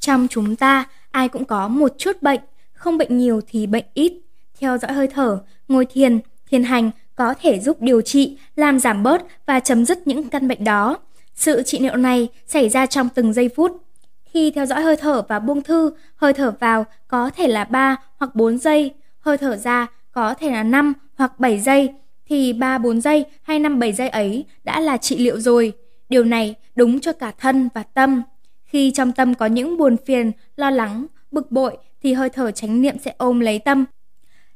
Trong 0.00 0.26
chúng 0.30 0.56
ta, 0.56 0.84
ai 1.10 1.28
cũng 1.28 1.44
có 1.44 1.68
một 1.68 1.92
chút 1.98 2.22
bệnh, 2.22 2.40
không 2.72 2.98
bệnh 2.98 3.18
nhiều 3.18 3.40
thì 3.48 3.66
bệnh 3.66 3.84
ít. 3.94 4.12
Theo 4.60 4.78
dõi 4.78 4.92
hơi 4.92 5.06
thở, 5.06 5.42
ngồi 5.68 5.86
thiền, 5.86 6.18
thiền 6.50 6.62
hành 6.62 6.90
có 7.14 7.34
thể 7.42 7.60
giúp 7.60 7.80
điều 7.80 8.00
trị, 8.00 8.38
làm 8.56 8.80
giảm 8.80 9.02
bớt 9.02 9.22
và 9.46 9.60
chấm 9.60 9.84
dứt 9.84 10.06
những 10.06 10.28
căn 10.28 10.48
bệnh 10.48 10.64
đó. 10.64 10.98
Sự 11.34 11.62
trị 11.62 11.78
liệu 11.78 11.96
này 11.96 12.28
xảy 12.46 12.68
ra 12.68 12.86
trong 12.86 13.08
từng 13.14 13.32
giây 13.32 13.48
phút. 13.56 13.82
Khi 14.24 14.50
theo 14.50 14.66
dõi 14.66 14.82
hơi 14.82 14.96
thở 14.96 15.22
và 15.28 15.38
buông 15.38 15.62
thư, 15.62 15.92
hơi 16.16 16.32
thở 16.32 16.54
vào 16.60 16.84
có 17.08 17.30
thể 17.30 17.48
là 17.48 17.64
3 17.64 17.96
hoặc 18.18 18.34
4 18.34 18.58
giây, 18.58 18.94
hơi 19.20 19.38
thở 19.38 19.56
ra 19.56 19.86
có 20.12 20.34
thể 20.34 20.50
là 20.50 20.62
5 20.62 20.92
hoặc 21.16 21.40
7 21.40 21.60
giây, 21.60 21.94
thì 22.26 22.52
3 22.52 22.78
4 22.78 23.00
giây 23.00 23.24
hay 23.42 23.58
5 23.58 23.78
7 23.78 23.92
giây 23.92 24.08
ấy 24.08 24.44
đã 24.64 24.80
là 24.80 24.96
trị 24.96 25.18
liệu 25.18 25.40
rồi. 25.40 25.72
Điều 26.08 26.24
này 26.24 26.54
đúng 26.74 27.00
cho 27.00 27.12
cả 27.12 27.32
thân 27.38 27.68
và 27.74 27.82
tâm. 27.82 28.22
Khi 28.64 28.90
trong 28.90 29.12
tâm 29.12 29.34
có 29.34 29.46
những 29.46 29.76
buồn 29.76 29.96
phiền, 30.06 30.32
lo 30.56 30.70
lắng, 30.70 31.06
bực 31.30 31.50
bội 31.50 31.76
thì 32.02 32.12
hơi 32.12 32.28
thở 32.28 32.50
chánh 32.50 32.82
niệm 32.82 32.98
sẽ 32.98 33.14
ôm 33.18 33.40
lấy 33.40 33.58
tâm, 33.58 33.84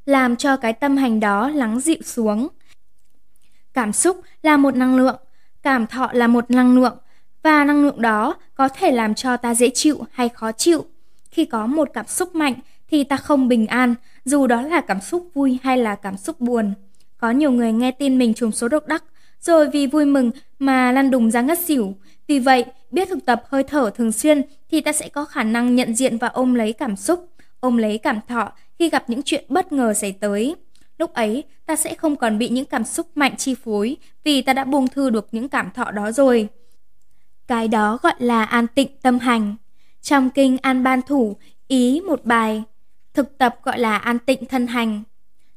làm 0.06 0.37
cho 0.37 0.56
cái 0.56 0.72
tâm 0.72 0.96
hành 0.96 1.20
đó 1.20 1.48
lắng 1.48 1.80
dịu 1.80 1.96
xuống. 2.04 2.48
Cảm 3.74 3.92
xúc 3.92 4.20
là 4.42 4.56
một 4.56 4.76
năng 4.76 4.96
lượng, 4.96 5.16
cảm 5.62 5.87
thọ 5.87 6.10
là 6.12 6.26
một 6.26 6.50
năng 6.50 6.74
lượng 6.74 6.96
và 7.42 7.64
năng 7.64 7.82
lượng 7.82 8.02
đó 8.02 8.37
có 8.54 8.68
thể 8.68 8.90
làm 8.90 9.14
cho 9.14 9.37
ta 9.37 9.54
dễ 9.54 9.70
chịu 9.74 10.04
hay 10.12 10.28
khó 10.28 10.52
chịu. 10.52 10.84
Khi 11.30 11.44
có 11.44 11.66
một 11.66 11.90
cảm 11.94 12.06
xúc 12.06 12.34
mạnh 12.34 12.54
thì 12.92 13.05
ta 13.05 13.16
không 13.16 13.48
bình 13.48 13.66
an, 13.66 13.94
dù 14.24 14.46
đó 14.46 14.62
là 14.62 14.81
cảm 14.81 15.00
xúc 15.00 15.31
vui 15.35 15.59
hay 15.62 15.78
là 15.78 15.94
cảm 15.94 16.16
xúc 16.16 16.40
buồn. 16.40 16.72
Có 17.18 17.31
nhiều 17.31 17.50
người 17.50 17.72
nghe 17.72 17.90
tin 17.90 18.18
mình 18.18 18.35
trùng 18.35 18.52
số 18.52 18.68
độc 18.68 18.87
đắc, 18.87 19.05
rồi 19.40 19.68
vì 19.72 19.87
vui 19.87 20.05
mừng 20.05 20.31
mà 20.59 20.92
lăn 20.92 21.11
đùng 21.11 21.31
ra 21.31 21.40
ngất 21.40 21.59
xỉu. 21.59 21.94
Vì 22.26 22.38
vậy, 22.38 22.64
biết 22.90 23.09
thực 23.09 23.26
tập 23.26 23.42
hơi 23.48 23.62
thở 23.62 23.90
thường 23.94 24.12
xuyên 24.12 24.42
thì 24.70 24.81
ta 24.81 24.92
sẽ 24.92 25.09
có 25.09 25.24
khả 25.24 25.42
năng 25.42 25.74
nhận 25.74 25.94
diện 25.94 26.18
và 26.18 26.28
ôm 26.28 26.55
lấy 26.55 26.72
cảm 26.72 26.96
xúc, 26.96 27.28
ôm 27.61 27.76
lấy 27.76 27.98
cảm 27.98 28.20
thọ 28.28 28.52
khi 28.78 28.90
gặp 28.90 29.05
những 29.11 29.22
chuyện 29.24 29.44
bất 29.48 29.72
ngờ 29.72 29.94
xảy 29.94 30.12
tới. 30.12 30.57
Lúc 30.98 31.12
ấy, 31.12 31.44
ta 31.66 31.76
sẽ 31.76 31.94
không 31.94 32.16
còn 32.16 32.38
bị 32.38 32.48
những 32.48 32.64
cảm 32.64 32.85
xúc 32.85 33.07
mạnh 33.14 33.37
chi 33.37 33.55
phối 33.64 33.96
vì 34.24 34.42
ta 34.42 34.52
đã 34.52 34.64
buông 34.64 34.88
thư 34.88 35.11
được 35.11 35.28
những 35.33 35.48
cảm 35.48 35.70
thọ 35.70 35.90
đó 35.90 36.12
rồi. 36.12 36.48
Cái 37.46 37.68
đó 37.68 37.98
gọi 38.02 38.14
là 38.18 38.44
an 38.44 38.66
tịnh 38.74 38.88
tâm 39.02 39.18
hành. 39.18 39.55
Trong 40.02 40.31
kinh 40.31 40.59
An 40.62 40.83
Ban 40.83 41.02
Thủ, 41.02 41.37
ý 41.68 42.00
một 42.00 42.24
bài, 42.24 42.62
thực 43.14 43.38
tập 43.38 43.57
gọi 43.62 43.79
là 43.79 43.96
an 43.96 44.18
tịnh 44.18 44.44
thân 44.46 44.66
hành. 44.66 45.03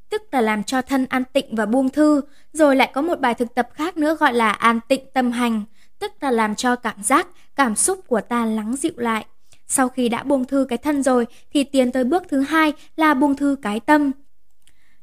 Tức 0.09 0.21
là 0.31 0.41
làm 0.41 0.63
cho 0.63 0.81
thân 0.81 1.05
an 1.09 1.23
tịnh 1.33 1.55
và 1.55 1.65
buông 1.65 1.89
thư, 1.89 2.21
rồi 2.53 2.75
lại 2.75 2.91
có 2.93 3.01
một 3.01 3.19
bài 3.19 3.33
thực 3.33 3.55
tập 3.55 3.69
khác 3.73 3.97
nữa 3.97 4.15
gọi 4.19 4.33
là 4.33 4.51
an 4.51 4.79
tịnh 4.87 5.05
tâm 5.13 5.31
hành, 5.31 5.63
tức 5.99 6.11
là 6.21 6.31
làm 6.31 6.55
cho 6.55 6.75
cảm 6.75 7.03
giác, 7.03 7.27
cảm 7.55 7.75
xúc 7.75 7.99
của 8.07 8.21
ta 8.21 8.45
lắng 8.45 8.75
dịu 8.75 8.93
lại. 8.95 9.25
Sau 9.67 9.89
khi 9.89 10.09
đã 10.09 10.23
buông 10.23 10.45
thư 10.45 10.65
cái 10.69 10.77
thân 10.77 11.03
rồi 11.03 11.25
thì 11.53 11.63
tiến 11.63 11.91
tới 11.91 12.03
bước 12.03 12.23
thứ 12.29 12.39
hai 12.39 12.73
là 12.95 13.13
buông 13.13 13.35
thư 13.35 13.55
cái 13.61 13.79
tâm. 13.79 14.11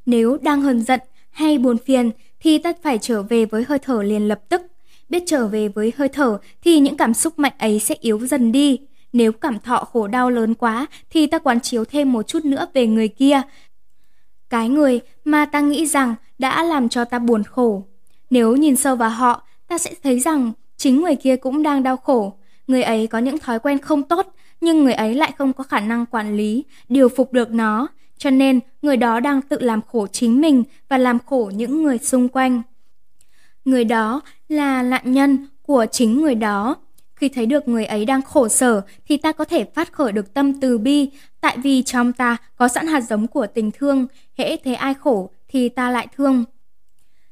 Nếu 0.06 0.38
đang 0.42 0.62
hờn 0.62 0.82
giận 0.82 1.00
hay 1.30 1.58
buồn 1.58 1.78
phiền 1.78 2.10
thì 2.40 2.58
ta 2.58 2.72
phải 2.82 2.98
trở 2.98 3.22
về 3.22 3.44
với 3.44 3.64
hơi 3.68 3.78
thở 3.78 4.02
liền 4.02 4.28
lập 4.28 4.40
tức. 4.48 4.62
Biết 5.08 5.22
trở 5.26 5.46
về 5.46 5.68
với 5.68 5.92
hơi 5.96 6.08
thở 6.08 6.38
thì 6.62 6.78
những 6.78 6.96
cảm 6.96 7.14
xúc 7.14 7.38
mạnh 7.38 7.52
ấy 7.58 7.78
sẽ 7.78 7.94
yếu 8.00 8.26
dần 8.26 8.52
đi. 8.52 8.78
Nếu 9.12 9.32
cảm 9.32 9.58
thọ 9.58 9.76
khổ 9.92 10.06
đau 10.06 10.30
lớn 10.30 10.54
quá 10.54 10.86
thì 11.10 11.26
ta 11.26 11.38
quán 11.38 11.60
chiếu 11.60 11.84
thêm 11.84 12.12
một 12.12 12.22
chút 12.22 12.44
nữa 12.44 12.66
về 12.74 12.86
người 12.86 13.08
kia. 13.08 13.42
Cái 14.50 14.68
người 14.68 15.00
mà 15.24 15.46
ta 15.46 15.60
nghĩ 15.60 15.86
rằng 15.86 16.14
đã 16.38 16.62
làm 16.62 16.88
cho 16.88 17.04
ta 17.04 17.18
buồn 17.18 17.44
khổ. 17.44 17.84
Nếu 18.30 18.56
nhìn 18.56 18.76
sâu 18.76 18.96
vào 18.96 19.10
họ, 19.10 19.42
ta 19.68 19.78
sẽ 19.78 19.90
thấy 20.02 20.20
rằng 20.20 20.52
chính 20.76 21.00
người 21.02 21.16
kia 21.16 21.36
cũng 21.36 21.62
đang 21.62 21.82
đau 21.82 21.96
khổ. 21.96 22.38
Người 22.66 22.82
ấy 22.82 23.06
có 23.06 23.18
những 23.18 23.38
thói 23.38 23.58
quen 23.58 23.78
không 23.78 24.02
tốt, 24.02 24.34
nhưng 24.60 24.84
người 24.84 24.92
ấy 24.92 25.14
lại 25.14 25.32
không 25.38 25.52
có 25.52 25.64
khả 25.64 25.80
năng 25.80 26.06
quản 26.06 26.36
lý, 26.36 26.64
điều 26.88 27.08
phục 27.08 27.32
được 27.32 27.50
nó. 27.50 27.88
Cho 28.18 28.30
nên, 28.30 28.60
người 28.82 28.96
đó 28.96 29.20
đang 29.20 29.42
tự 29.42 29.58
làm 29.60 29.80
khổ 29.92 30.06
chính 30.06 30.40
mình 30.40 30.64
và 30.88 30.98
làm 30.98 31.18
khổ 31.26 31.50
những 31.54 31.82
người 31.82 31.98
xung 31.98 32.28
quanh. 32.28 32.62
Người 33.64 33.84
đó 33.84 34.20
là 34.48 34.82
nạn 34.82 35.12
nhân 35.12 35.46
của 35.62 35.86
chính 35.90 36.20
người 36.20 36.34
đó. 36.34 36.76
Khi 37.22 37.28
thấy 37.28 37.46
được 37.46 37.68
người 37.68 37.84
ấy 37.84 38.04
đang 38.04 38.22
khổ 38.22 38.48
sở 38.48 38.82
thì 39.08 39.16
ta 39.16 39.32
có 39.32 39.44
thể 39.44 39.64
phát 39.74 39.92
khởi 39.92 40.12
được 40.12 40.34
tâm 40.34 40.60
từ 40.60 40.78
bi, 40.78 41.10
tại 41.40 41.58
vì 41.62 41.82
trong 41.82 42.12
ta 42.12 42.36
có 42.56 42.68
sẵn 42.68 42.86
hạt 42.86 43.00
giống 43.00 43.26
của 43.26 43.46
tình 43.46 43.70
thương, 43.70 44.06
hễ 44.38 44.56
thấy 44.56 44.74
ai 44.74 44.94
khổ 44.94 45.30
thì 45.48 45.68
ta 45.68 45.90
lại 45.90 46.06
thương. 46.16 46.44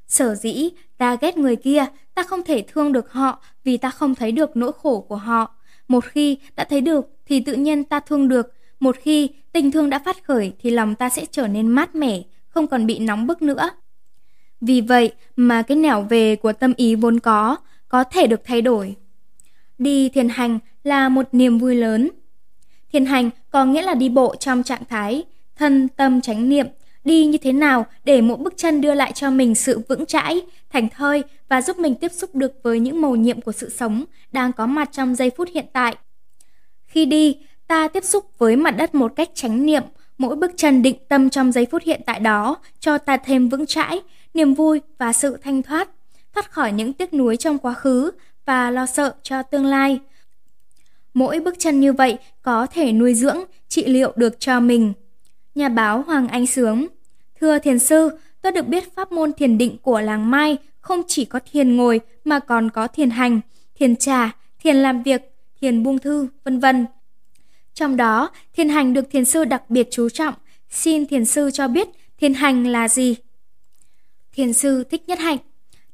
Sở 0.09 0.35
dĩ 0.35 0.71
ta 0.99 1.17
ghét 1.21 1.37
người 1.37 1.57
kia, 1.57 1.87
ta 2.15 2.23
không 2.23 2.45
thể 2.45 2.65
thương 2.69 2.93
được 2.93 3.13
họ 3.13 3.43
vì 3.65 3.77
ta 3.77 3.91
không 3.91 4.15
thấy 4.15 4.33
được 4.33 4.57
nỗi 4.57 4.73
khổ 4.83 5.01
của 5.01 5.17
họ. 5.17 5.55
Một 5.89 6.05
khi 6.05 6.39
đã 6.57 6.65
thấy 6.65 6.81
được 6.81 7.07
thì 7.27 7.41
tự 7.41 7.55
nhiên 7.55 7.85
ta 7.85 8.01
thương 8.01 8.29
được, 8.29 8.55
một 8.81 8.97
khi 9.01 9.29
tình 9.53 9.71
thương 9.71 9.91
đã 9.91 9.99
phát 9.99 10.25
khởi 10.25 10.53
thì 10.59 10.71
lòng 10.71 10.95
ta 10.95 11.09
sẽ 11.09 11.27
trở 11.31 11.49
nên 11.49 11.69
mát 11.69 11.95
mẻ, 11.95 12.23
không 12.49 12.67
còn 12.67 12.87
bị 12.87 12.99
nóng 12.99 13.27
bức 13.27 13.43
nữa. 13.43 13.71
Vì 14.61 14.81
vậy 14.81 15.13
mà 15.37 15.63
cái 15.63 15.77
nẻo 15.77 16.03
về 16.03 16.37
của 16.37 16.53
tâm 16.53 16.73
ý 16.77 16.95
vốn 16.95 17.21
có, 17.21 17.57
có 17.89 18.05
thể 18.05 18.27
được 18.27 18.41
thay 18.45 18.63
đổi. 18.63 18.97
Đi 19.81 20.09
thiền 20.09 20.29
hành 20.29 20.59
là 20.85 21.09
một 21.09 21.29
niềm 21.33 21.59
vui 21.59 21.75
lớn. 21.75 22.11
Thiền 22.93 23.07
hành 23.07 23.31
có 23.51 23.65
nghĩa 23.65 23.83
là 23.83 23.95
đi 23.95 24.09
bộ 24.09 24.35
trong 24.37 24.63
trạng 24.63 24.85
thái 24.89 25.25
thân 25.57 25.89
tâm 25.89 26.21
chánh 26.21 26.49
niệm, 26.49 26.67
đi 27.05 27.27
như 27.27 27.39
thế 27.39 27.53
nào 27.53 27.87
để 28.05 28.21
mỗi 28.21 28.37
bước 28.37 28.55
chân 28.57 28.81
đưa 28.81 28.95
lại 28.95 29.13
cho 29.15 29.31
mình 29.31 29.55
sự 29.55 29.81
vững 29.89 30.07
chãi, 30.07 30.43
thành 30.71 30.89
thơi 30.89 31.23
và 31.49 31.63
giúp 31.63 31.79
mình 31.79 31.95
tiếp 31.95 32.13
xúc 32.13 32.35
được 32.35 32.53
với 32.63 32.81
những 32.81 33.03
màu 33.03 33.17
nhiệm 33.17 33.41
của 33.41 33.53
sự 33.53 33.71
sống 33.71 34.05
đang 34.33 34.53
có 34.53 34.67
mặt 34.67 34.89
trong 34.93 35.15
giây 35.15 35.31
phút 35.37 35.49
hiện 35.55 35.67
tại. 35.73 35.97
Khi 36.87 37.05
đi, 37.05 37.37
ta 37.67 37.89
tiếp 37.89 38.05
xúc 38.05 38.25
với 38.39 38.57
mặt 38.57 38.71
đất 38.71 38.95
một 38.95 39.13
cách 39.17 39.31
chánh 39.35 39.67
niệm, 39.67 39.83
mỗi 40.19 40.37
bước 40.37 40.51
chân 40.57 40.83
định 40.83 40.97
tâm 41.09 41.31
trong 41.31 41.53
giây 41.53 41.67
phút 41.71 41.83
hiện 41.83 42.01
tại 42.07 42.21
đó 42.21 42.57
cho 42.81 42.99
ta 42.99 43.17
thêm 43.17 43.49
vững 43.49 43.67
chãi, 43.67 44.01
niềm 44.35 44.55
vui 44.55 44.81
và 44.99 45.13
sự 45.13 45.37
thanh 45.43 45.63
thoát, 45.63 45.89
thoát 46.35 46.51
khỏi 46.51 46.73
những 46.73 46.93
tiếc 46.93 47.15
nuối 47.15 47.37
trong 47.37 47.59
quá 47.59 47.75
khứ 47.75 48.11
và 48.51 48.71
lo 48.71 48.87
sợ 48.87 49.15
cho 49.23 49.43
tương 49.43 49.67
lai. 49.67 50.01
Mỗi 51.15 51.41
bước 51.41 51.55
chân 51.59 51.81
như 51.81 51.93
vậy 51.93 52.19
có 52.43 52.67
thể 52.67 52.93
nuôi 52.93 53.15
dưỡng, 53.15 53.39
trị 53.69 53.85
liệu 53.87 54.13
được 54.17 54.41
cho 54.41 54.61
mình. 54.61 54.93
Nhà 55.55 55.69
báo 55.69 56.03
Hoàng 56.03 56.29
Anh 56.29 56.47
Sướng 56.47 56.87
Thưa 57.41 57.59
thiền 57.59 57.79
sư, 57.79 58.11
tôi 58.43 58.53
được 58.53 58.67
biết 58.67 58.95
pháp 58.95 59.13
môn 59.13 59.33
thiền 59.33 59.59
định 59.59 59.77
của 59.83 60.01
làng 60.01 60.31
Mai 60.31 60.57
không 60.81 61.03
chỉ 61.07 61.25
có 61.25 61.41
thiền 61.53 61.77
ngồi 61.77 62.01
mà 62.25 62.39
còn 62.39 62.71
có 62.71 62.87
thiền 62.89 63.11
hành, 63.11 63.41
thiền 63.75 63.97
trà, 63.97 64.31
thiền 64.59 64.77
làm 64.77 65.03
việc, 65.03 65.23
thiền 65.61 65.83
buông 65.83 65.99
thư, 65.99 66.29
vân 66.45 66.61
vân. 66.61 66.87
Trong 67.75 67.97
đó, 67.97 68.31
thiền 68.53 68.69
hành 68.69 68.93
được 68.93 69.11
thiền 69.11 69.25
sư 69.25 69.45
đặc 69.45 69.71
biệt 69.71 69.89
chú 69.91 70.09
trọng. 70.09 70.35
Xin 70.71 71.07
thiền 71.07 71.25
sư 71.25 71.51
cho 71.51 71.69
biết 71.69 71.89
thiền 72.19 72.35
hành 72.35 72.67
là 72.67 72.89
gì? 72.89 73.17
Thiền 74.33 74.53
sư 74.53 74.85
thích 74.85 75.03
nhất 75.07 75.19
hạnh. 75.19 75.39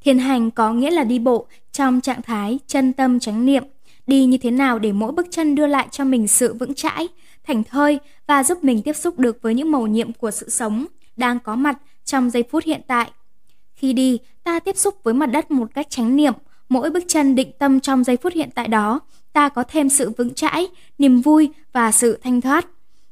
Thiền 0.00 0.18
hành 0.18 0.50
có 0.50 0.72
nghĩa 0.72 0.90
là 0.90 1.04
đi 1.04 1.18
bộ 1.18 1.46
trong 1.72 2.00
trạng 2.00 2.22
thái 2.22 2.59
chân 2.66 2.92
tâm 2.92 3.20
chánh 3.20 3.46
niệm, 3.46 3.64
đi 4.06 4.24
như 4.24 4.38
thế 4.38 4.50
nào 4.50 4.78
để 4.78 4.92
mỗi 4.92 5.12
bước 5.12 5.26
chân 5.30 5.54
đưa 5.54 5.66
lại 5.66 5.88
cho 5.90 6.04
mình 6.04 6.28
sự 6.28 6.54
vững 6.54 6.74
chãi, 6.74 7.09
thành 7.46 7.64
thơi 7.64 7.98
và 8.26 8.44
giúp 8.44 8.64
mình 8.64 8.82
tiếp 8.82 8.92
xúc 8.92 9.18
được 9.18 9.42
với 9.42 9.54
những 9.54 9.70
màu 9.70 9.87
nhiệm 9.87 10.12
của 10.12 10.30
sự 10.30 10.48
sống 10.50 10.87
đang 11.16 11.40
có 11.40 11.56
mặt 11.56 11.78
trong 12.04 12.30
giây 12.30 12.44
phút 12.50 12.64
hiện 12.64 12.80
tại. 12.87 13.11
Khi 13.74 13.92
đi, 13.92 14.18
ta 14.44 14.61
tiếp 14.61 14.76
xúc 14.76 14.94
với 15.02 15.14
mặt 15.14 15.26
đất 15.26 15.50
một 15.50 15.68
cách 15.74 15.87
chánh 15.90 16.16
niệm, 16.16 16.32
mỗi 16.68 16.90
bước 16.90 17.04
chân 17.09 17.35
định 17.35 17.52
tâm 17.59 17.80
trong 17.80 18.04
giây 18.04 18.16
phút 18.16 18.32
hiện 18.32 18.48
tại 18.54 18.68
đó, 18.68 19.00
ta 19.32 19.48
có 19.48 19.64
thêm 19.68 19.88
sự 19.88 20.11
vững 20.11 20.35
chãi, 20.35 20.68
niềm 20.98 21.20
vui 21.20 21.50
và 21.72 21.92
sự 21.92 22.18
thanh 22.22 22.40
thoát. 22.40 22.66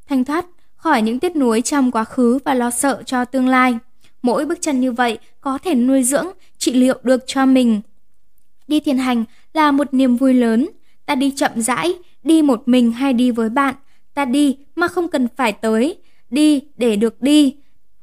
Thanh 0.09 0.25
thoát 0.25 0.47
khỏi 0.77 1.03
những 1.03 1.19
tiếc 1.19 1.37
nuối 1.37 1.63
trong 1.63 1.91
quá 1.91 2.05
khứ 2.05 2.39
và 2.45 2.55
lo 2.55 2.71
sợ 2.71 3.03
cho 3.07 3.25
tương 3.25 3.49
lai. 3.49 3.79
Mỗi 4.23 4.47
bước 4.47 4.59
chân 4.61 4.81
như 4.81 4.93
vậy 4.93 5.19
có 5.41 5.59
thể 5.59 5.75
nuôi 5.75 6.03
dưỡng, 6.03 6.27
trị 6.65 6.73
liệu 6.73 6.99
được 7.03 7.25
cho 7.27 7.47
mình. 7.47 7.81
Đi 8.67 8.81
thiền 8.81 8.99
hành 8.99 9.25
là 9.53 9.71
một 9.71 9.95
niềm 9.95 10.17
vui 10.17 10.35
lớn. 10.35 10.71
Ta 11.07 11.15
đi 11.15 11.31
chậm 11.37 11.51
rãi, 11.57 11.95
đi 12.23 12.43
một 12.43 12.63
mình 12.67 12.93
hay 12.93 13.13
đi 13.13 13.31
với 13.31 13.49
bạn. 13.49 13.75
Ta 14.15 14.25
đi 14.25 14.57
mà 14.75 14.89
không 14.89 15.09
cần 15.09 15.29
phải 15.37 15.53
tới. 15.53 15.99
Đi 16.31 16.63
để 16.77 16.97
được 16.97 17.23
đi. 17.23 17.57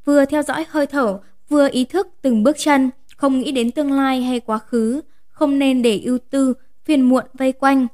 Vừa 0.06 0.26
theo 0.26 0.43
dõi 0.43 0.65
hơi 0.69 0.88
thở, 0.88 1.19
vừa 1.50 1.69
ý 1.71 1.86
thức 1.86 2.08
từng 2.21 2.43
bước 2.43 2.56
chân, 2.60 2.89
không 3.17 3.39
nghĩ 3.39 3.52
đến 3.52 3.71
tương 3.71 3.91
lai 3.91 4.24
hay 4.24 4.39
quá 4.39 4.58
khứ. 4.58 5.02
Không 5.30 5.60
nên 5.60 5.82
để 5.82 6.02
ưu 6.06 6.17
tư, 6.30 6.54
phiền 6.86 7.02
muộn 7.02 7.26
vây 7.34 7.52
quanh. 7.52 7.88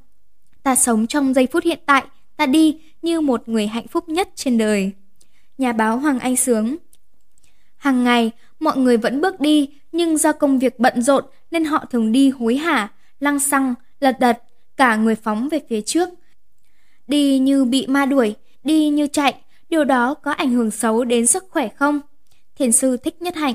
Ta 0.64 0.76
sống 0.76 1.08
trong 1.08 1.34
giây 1.34 1.48
phút 1.52 1.64
hiện 1.64 1.80
tại, 1.86 2.04
ta 2.38 2.46
đi 2.46 2.80
như 3.02 3.22
một 3.22 3.50
người 3.50 3.68
hạnh 3.68 3.88
phúc 3.88 4.10
nhất 4.10 4.30
trên 4.36 4.58
đời. 4.58 4.92
Nhà 5.58 5.74
báo 5.74 5.98
Hoàng 5.98 6.20
Anh 6.20 6.36
Sướng 6.36 6.76
Hàng 7.78 8.04
ngày, 8.04 8.32
mọi 8.60 8.78
người 8.78 8.98
vẫn 8.98 9.22
bước 9.22 9.40
đi, 9.40 9.70
nhưng 9.98 10.18
do 10.18 10.32
công 10.32 10.60
việc 10.60 10.80
bận 10.80 11.02
rộn 11.02 11.24
nên 11.52 11.66
họ 11.66 11.86
thường 11.90 12.12
đi 12.12 12.30
hối 12.30 12.56
hả, 12.56 12.92
lăng 13.20 13.40
xăng, 13.40 13.74
lật 14.00 14.20
đật, 14.20 14.38
cả 14.76 14.96
người 14.96 15.16
phóng 15.16 15.50
về 15.50 15.60
phía 15.70 15.82
trước. 15.82 16.10
Đi 17.08 17.40
như 17.40 17.66
bị 17.66 17.88
ma 17.88 18.06
đuổi, 18.06 18.36
đi 18.64 18.90
như 18.90 19.08
chạy, 19.08 19.36
điều 19.70 19.84
đó 19.84 20.14
có 20.14 20.32
ảnh 20.32 20.52
hưởng 20.52 20.72
xấu 20.72 21.04
đến 21.04 21.26
sức 21.26 21.46
khỏe 21.50 21.68
không? 21.68 22.00
Thiền 22.56 22.72
sư 22.72 22.98
thích 22.98 23.22
nhất 23.22 23.36
hạnh. 23.36 23.54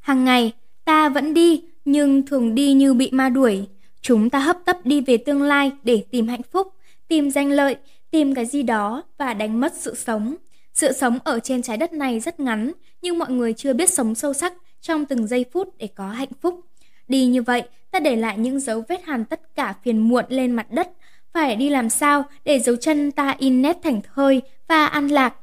Hàng 0.00 0.24
ngày, 0.24 0.52
ta 0.84 1.08
vẫn 1.08 1.34
đi, 1.34 1.62
nhưng 1.84 2.26
thường 2.26 2.54
đi 2.54 2.72
như 2.72 2.94
bị 2.94 3.10
ma 3.12 3.28
đuổi. 3.28 3.66
Chúng 4.00 4.30
ta 4.30 4.38
hấp 4.38 4.56
tấp 4.64 4.76
đi 4.84 5.00
về 5.00 5.16
tương 5.16 5.42
lai 5.42 5.72
để 5.82 6.04
tìm 6.10 6.28
hạnh 6.28 6.42
phúc, 6.52 6.68
tìm 7.08 7.30
danh 7.30 7.50
lợi, 7.50 7.76
tìm 8.10 8.34
cái 8.34 8.46
gì 8.46 8.62
đó 8.62 9.02
và 9.18 9.34
đánh 9.34 9.60
mất 9.60 9.72
sự 9.76 9.94
sống. 9.94 10.34
Sự 10.74 10.92
sống 10.92 11.18
ở 11.24 11.40
trên 11.40 11.62
trái 11.62 11.76
đất 11.76 11.92
này 11.92 12.20
rất 12.20 12.40
ngắn, 12.40 12.72
nhưng 13.02 13.18
mọi 13.18 13.30
người 13.30 13.52
chưa 13.52 13.72
biết 13.72 13.90
sống 13.90 14.14
sâu 14.14 14.32
sắc 14.32 14.52
trong 14.80 15.06
từng 15.06 15.26
giây 15.26 15.44
phút 15.52 15.68
để 15.78 15.88
có 15.94 16.08
hạnh 16.08 16.32
phúc. 16.40 16.60
Đi 17.08 17.26
như 17.26 17.42
vậy, 17.42 17.62
ta 17.90 18.00
để 18.00 18.16
lại 18.16 18.38
những 18.38 18.60
dấu 18.60 18.84
vết 18.88 19.04
hàn 19.04 19.24
tất 19.24 19.40
cả 19.54 19.74
phiền 19.84 19.98
muộn 19.98 20.24
lên 20.28 20.52
mặt 20.52 20.70
đất. 20.70 20.90
Phải 21.32 21.56
đi 21.56 21.70
làm 21.70 21.88
sao 21.88 22.24
để 22.44 22.58
dấu 22.60 22.76
chân 22.76 23.10
ta 23.10 23.34
in 23.38 23.62
nét 23.62 23.76
thành 23.82 24.00
thơi 24.14 24.42
và 24.68 24.86
an 24.86 25.08
lạc. 25.08 25.34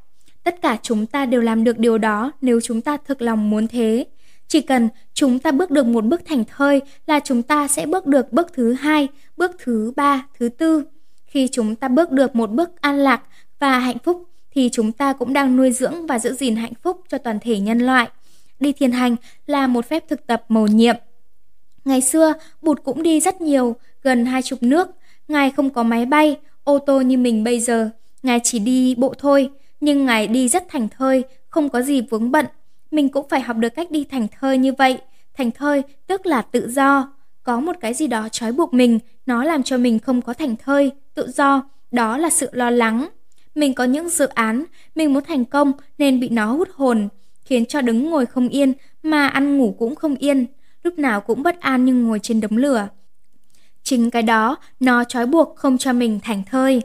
Tất 0.44 0.62
cả 0.62 0.78
chúng 0.82 1.06
ta 1.06 1.26
đều 1.26 1.42
làm 1.42 1.64
được 1.64 1.78
điều 1.78 1.98
đó 1.98 2.32
nếu 2.42 2.62
chúng 2.62 2.82
ta 2.82 2.98
thực 2.98 3.22
lòng 3.22 3.50
muốn 3.50 3.68
thế. 3.68 4.06
Chỉ 4.48 4.62
cần 4.62 4.90
chúng 5.14 5.40
ta 5.40 5.52
bước 5.52 5.72
được 5.72 5.86
một 5.86 6.06
bước 6.06 6.22
thành 6.26 6.44
thơi 6.46 6.82
là 7.08 7.20
chúng 7.20 7.44
ta 7.44 7.68
sẽ 7.68 7.86
bước 7.86 8.06
được 8.06 8.32
bước 8.32 8.48
thứ 8.54 8.74
hai, 8.74 9.08
bước 9.38 9.52
thứ 9.60 9.94
ba, 9.96 10.26
thứ 10.40 10.50
tư. 10.50 10.84
Khi 11.26 11.48
chúng 11.52 11.76
ta 11.76 11.88
bước 11.88 12.12
được 12.12 12.36
một 12.36 12.52
bước 12.52 12.82
an 12.82 12.98
lạc 12.98 13.22
và 13.60 13.80
hạnh 13.80 13.98
phúc 14.04 14.24
thì 14.52 14.70
chúng 14.72 14.92
ta 14.92 15.14
cũng 15.14 15.34
đang 15.34 15.58
nuôi 15.58 15.72
dưỡng 15.72 16.08
và 16.08 16.20
giữ 16.20 16.34
gìn 16.34 16.56
hạnh 16.56 16.74
phúc 16.84 17.02
cho 17.10 17.18
toàn 17.18 17.40
thể 17.40 17.60
nhân 17.60 17.80
loại. 17.80 18.10
Đi 18.60 18.74
thiền 18.74 18.92
hành 18.92 19.16
là 19.48 19.68
một 19.68 19.86
phép 19.86 20.04
thực 20.08 20.28
tập 20.28 20.46
mầu 20.50 20.68
nhiệm. 20.68 20.96
Ngày 21.86 22.02
xưa, 22.02 22.34
Bụt 22.62 22.84
cũng 22.84 23.04
đi 23.04 23.20
rất 23.20 23.42
nhiều, 23.42 23.76
gần 24.04 24.26
hai 24.26 24.42
chục 24.42 24.64
nước. 24.64 24.88
Ngài 25.28 25.52
không 25.52 25.70
có 25.70 25.84
máy 25.84 26.06
bay, 26.06 26.38
ô 26.64 26.80
tô 26.80 27.02
như 27.02 27.18
mình 27.18 27.44
bây 27.44 27.60
giờ. 27.60 27.90
Ngài 28.24 28.40
chỉ 28.44 28.60
đi 28.60 28.96
bộ 28.96 29.14
thôi, 29.18 29.50
nhưng 29.82 30.06
Ngài 30.06 30.28
đi 30.28 30.50
rất 30.50 30.64
thành 30.70 30.88
thơi, 30.90 31.24
không 31.50 31.70
có 31.70 31.82
gì 31.82 32.02
vướng 32.02 32.32
bận. 32.32 32.46
Mình 32.92 33.10
cũng 33.10 33.30
phải 33.30 33.42
học 33.42 33.58
được 33.58 33.70
cách 33.70 33.92
đi 33.92 34.06
thành 34.12 34.28
thơi 34.40 34.58
như 34.58 34.74
vậy. 34.78 34.98
Thành 35.38 35.52
thơi 35.52 35.84
tức 36.08 36.26
là 36.26 36.42
tự 36.42 36.70
do. 36.70 37.14
Có 37.44 37.60
một 37.60 37.76
cái 37.82 37.94
gì 37.94 38.08
đó 38.08 38.30
trói 38.30 38.52
buộc 38.52 38.74
mình, 38.74 39.00
nó 39.26 39.44
làm 39.44 39.64
cho 39.64 39.78
mình 39.78 40.00
không 40.00 40.22
có 40.22 40.34
thành 40.34 40.56
thơi, 40.56 40.92
tự 41.14 41.32
do. 41.32 41.70
Đó 41.92 42.18
là 42.18 42.30
sự 42.30 42.50
lo 42.52 42.70
lắng. 42.70 43.08
Mình 43.56 43.74
có 43.74 43.84
những 43.84 44.10
dự 44.10 44.26
án, 44.28 44.64
mình 44.96 45.14
muốn 45.14 45.24
thành 45.24 45.46
công 45.46 45.72
nên 45.98 46.20
bị 46.20 46.30
nó 46.30 46.54
hút 46.54 46.70
hồn, 46.74 47.08
khiến 47.46 47.66
cho 47.66 47.82
đứng 47.82 48.10
ngồi 48.10 48.26
không 48.26 48.50
yên 48.50 48.74
mà 49.04 49.28
ăn 49.28 49.58
ngủ 49.58 49.76
cũng 49.80 49.96
không 49.96 50.16
yên, 50.16 50.46
lúc 50.84 51.00
nào 51.00 51.22
cũng 51.22 51.44
bất 51.44 51.60
an 51.60 51.86
như 51.86 51.94
ngồi 51.94 52.20
trên 52.20 52.42
đống 52.42 52.58
lửa. 52.58 52.88
Chính 53.84 54.10
cái 54.10 54.22
đó 54.24 54.58
nó 54.80 55.04
trói 55.04 55.26
buộc 55.26 55.56
không 55.56 55.78
cho 55.78 55.94
mình 55.94 56.20
thành 56.24 56.44
thơi. 56.52 56.82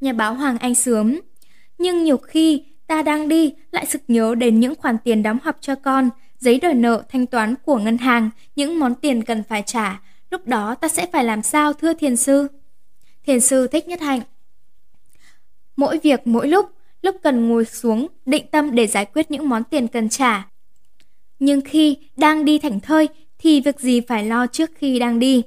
Nhà 0.00 0.12
báo 0.12 0.34
Hoàng 0.34 0.58
Anh 0.58 0.74
sướng. 0.74 1.20
Nhưng 1.78 2.04
nhiều 2.04 2.16
khi 2.16 2.64
ta 2.86 3.02
đang 3.02 3.28
đi 3.28 3.54
lại 3.70 3.86
sực 3.86 4.02
nhớ 4.08 4.34
đến 4.34 4.60
những 4.60 4.74
khoản 4.74 4.96
tiền 5.04 5.22
đóng 5.22 5.38
học 5.42 5.56
cho 5.60 5.74
con, 5.74 6.10
giấy 6.38 6.60
đòi 6.60 6.74
nợ 6.74 7.02
thanh 7.08 7.26
toán 7.26 7.54
của 7.64 7.78
ngân 7.78 7.98
hàng, 7.98 8.30
những 8.56 8.78
món 8.78 8.94
tiền 8.94 9.22
cần 9.22 9.42
phải 9.48 9.62
trả. 9.66 10.02
Lúc 10.30 10.46
đó 10.46 10.74
ta 10.74 10.88
sẽ 10.88 11.06
phải 11.12 11.24
làm 11.24 11.42
sao 11.42 11.72
thưa 11.72 11.94
thiền 11.94 12.16
sư? 12.16 12.48
Thiền 13.26 13.40
sư 13.40 13.66
thích 13.66 13.88
nhất 13.88 14.00
hạnh. 14.00 14.20
Mỗi 15.76 15.98
việc 15.98 16.26
mỗi 16.26 16.48
lúc, 16.48 16.70
lúc 17.04 17.16
cần 17.22 17.48
ngồi 17.48 17.64
xuống, 17.64 18.06
định 18.26 18.46
tâm 18.50 18.74
để 18.74 18.86
giải 18.86 19.04
quyết 19.04 19.30
những 19.30 19.48
món 19.48 19.64
tiền 19.64 19.88
cần 19.88 20.08
trả. 20.08 20.48
Nhưng 21.38 21.60
khi 21.60 21.96
đang 22.16 22.44
đi 22.44 22.58
thảnh 22.58 22.80
thơi 22.80 23.08
thì 23.38 23.60
việc 23.60 23.80
gì 23.80 24.00
phải 24.00 24.24
lo 24.24 24.46
trước 24.46 24.70
khi 24.74 24.98
đang 24.98 25.18
đi. 25.18 25.42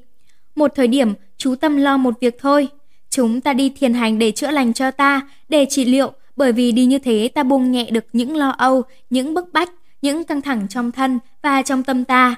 Một 0.55 0.71
thời 0.75 0.87
điểm, 0.87 1.13
chú 1.37 1.55
tâm 1.55 1.77
lo 1.77 1.97
một 1.97 2.13
việc 2.21 2.35
thôi. 2.39 2.67
Chúng 3.09 3.41
ta 3.41 3.53
đi 3.53 3.69
thiền 3.69 3.93
hành 3.93 4.19
để 4.19 4.31
chữa 4.31 4.51
lành 4.51 4.73
cho 4.73 4.91
ta, 4.91 5.21
để 5.49 5.65
trị 5.69 5.85
liệu, 5.85 6.11
bởi 6.35 6.51
vì 6.51 6.71
đi 6.71 6.85
như 6.85 6.99
thế 6.99 7.29
ta 7.35 7.43
buông 7.43 7.71
nhẹ 7.71 7.91
được 7.91 8.05
những 8.13 8.35
lo 8.35 8.49
âu, 8.49 8.81
những 9.09 9.33
bức 9.33 9.53
bách, 9.53 9.71
những 10.01 10.23
căng 10.23 10.41
thẳng 10.41 10.67
trong 10.69 10.91
thân 10.91 11.19
và 11.41 11.61
trong 11.61 11.83
tâm 11.83 12.05
ta. 12.05 12.35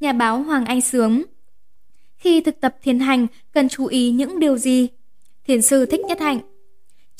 Nhà 0.00 0.12
báo 0.12 0.42
Hoàng 0.42 0.64
Anh 0.64 0.80
Sướng 0.80 1.22
Khi 2.16 2.40
thực 2.40 2.60
tập 2.60 2.76
thiền 2.82 3.00
hành, 3.00 3.26
cần 3.52 3.68
chú 3.68 3.86
ý 3.86 4.10
những 4.10 4.40
điều 4.40 4.58
gì? 4.58 4.88
Thiền 5.46 5.62
sư 5.62 5.86
thích 5.86 6.00
nhất 6.00 6.20
hạnh 6.20 6.40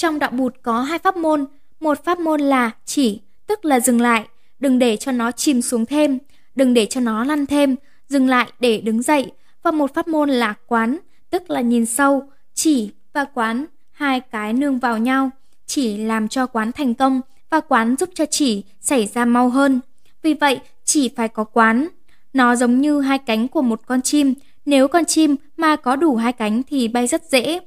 trong 0.00 0.18
đạo 0.18 0.30
bụt 0.30 0.54
có 0.62 0.80
hai 0.80 0.98
pháp 0.98 1.16
môn, 1.16 1.46
một 1.80 2.04
pháp 2.04 2.18
môn 2.18 2.40
là 2.40 2.70
chỉ, 2.84 3.20
tức 3.46 3.64
là 3.64 3.80
dừng 3.80 4.00
lại, 4.00 4.24
đừng 4.60 4.78
để 4.78 4.96
cho 4.96 5.12
nó 5.12 5.32
chìm 5.32 5.62
xuống 5.62 5.86
thêm, 5.86 6.18
đừng 6.54 6.74
để 6.74 6.86
cho 6.86 7.00
nó 7.00 7.24
lăn 7.24 7.46
thêm, 7.46 7.76
dừng 8.08 8.28
lại 8.28 8.52
để 8.60 8.80
đứng 8.80 9.02
dậy, 9.02 9.32
và 9.62 9.70
một 9.70 9.94
pháp 9.94 10.08
môn 10.08 10.30
là 10.30 10.54
quán, 10.66 10.98
tức 11.30 11.50
là 11.50 11.60
nhìn 11.60 11.86
sâu, 11.86 12.22
chỉ 12.54 12.90
và 13.12 13.24
quán, 13.24 13.64
hai 13.92 14.20
cái 14.20 14.52
nương 14.52 14.78
vào 14.78 14.98
nhau, 14.98 15.30
chỉ 15.66 15.96
làm 15.96 16.28
cho 16.28 16.46
quán 16.46 16.72
thành 16.72 16.94
công 16.94 17.20
và 17.50 17.60
quán 17.60 17.96
giúp 17.96 18.10
cho 18.14 18.26
chỉ 18.26 18.64
xảy 18.80 19.06
ra 19.06 19.24
mau 19.24 19.48
hơn. 19.48 19.80
Vì 20.22 20.34
vậy, 20.34 20.60
chỉ 20.84 21.10
phải 21.16 21.28
có 21.28 21.44
quán. 21.44 21.88
Nó 22.32 22.56
giống 22.56 22.80
như 22.80 23.00
hai 23.00 23.18
cánh 23.18 23.48
của 23.48 23.62
một 23.62 23.80
con 23.86 24.02
chim, 24.02 24.34
nếu 24.64 24.88
con 24.88 25.04
chim 25.04 25.36
mà 25.56 25.76
có 25.76 25.96
đủ 25.96 26.16
hai 26.16 26.32
cánh 26.32 26.62
thì 26.62 26.88
bay 26.88 27.06
rất 27.06 27.22
dễ. 27.30 27.60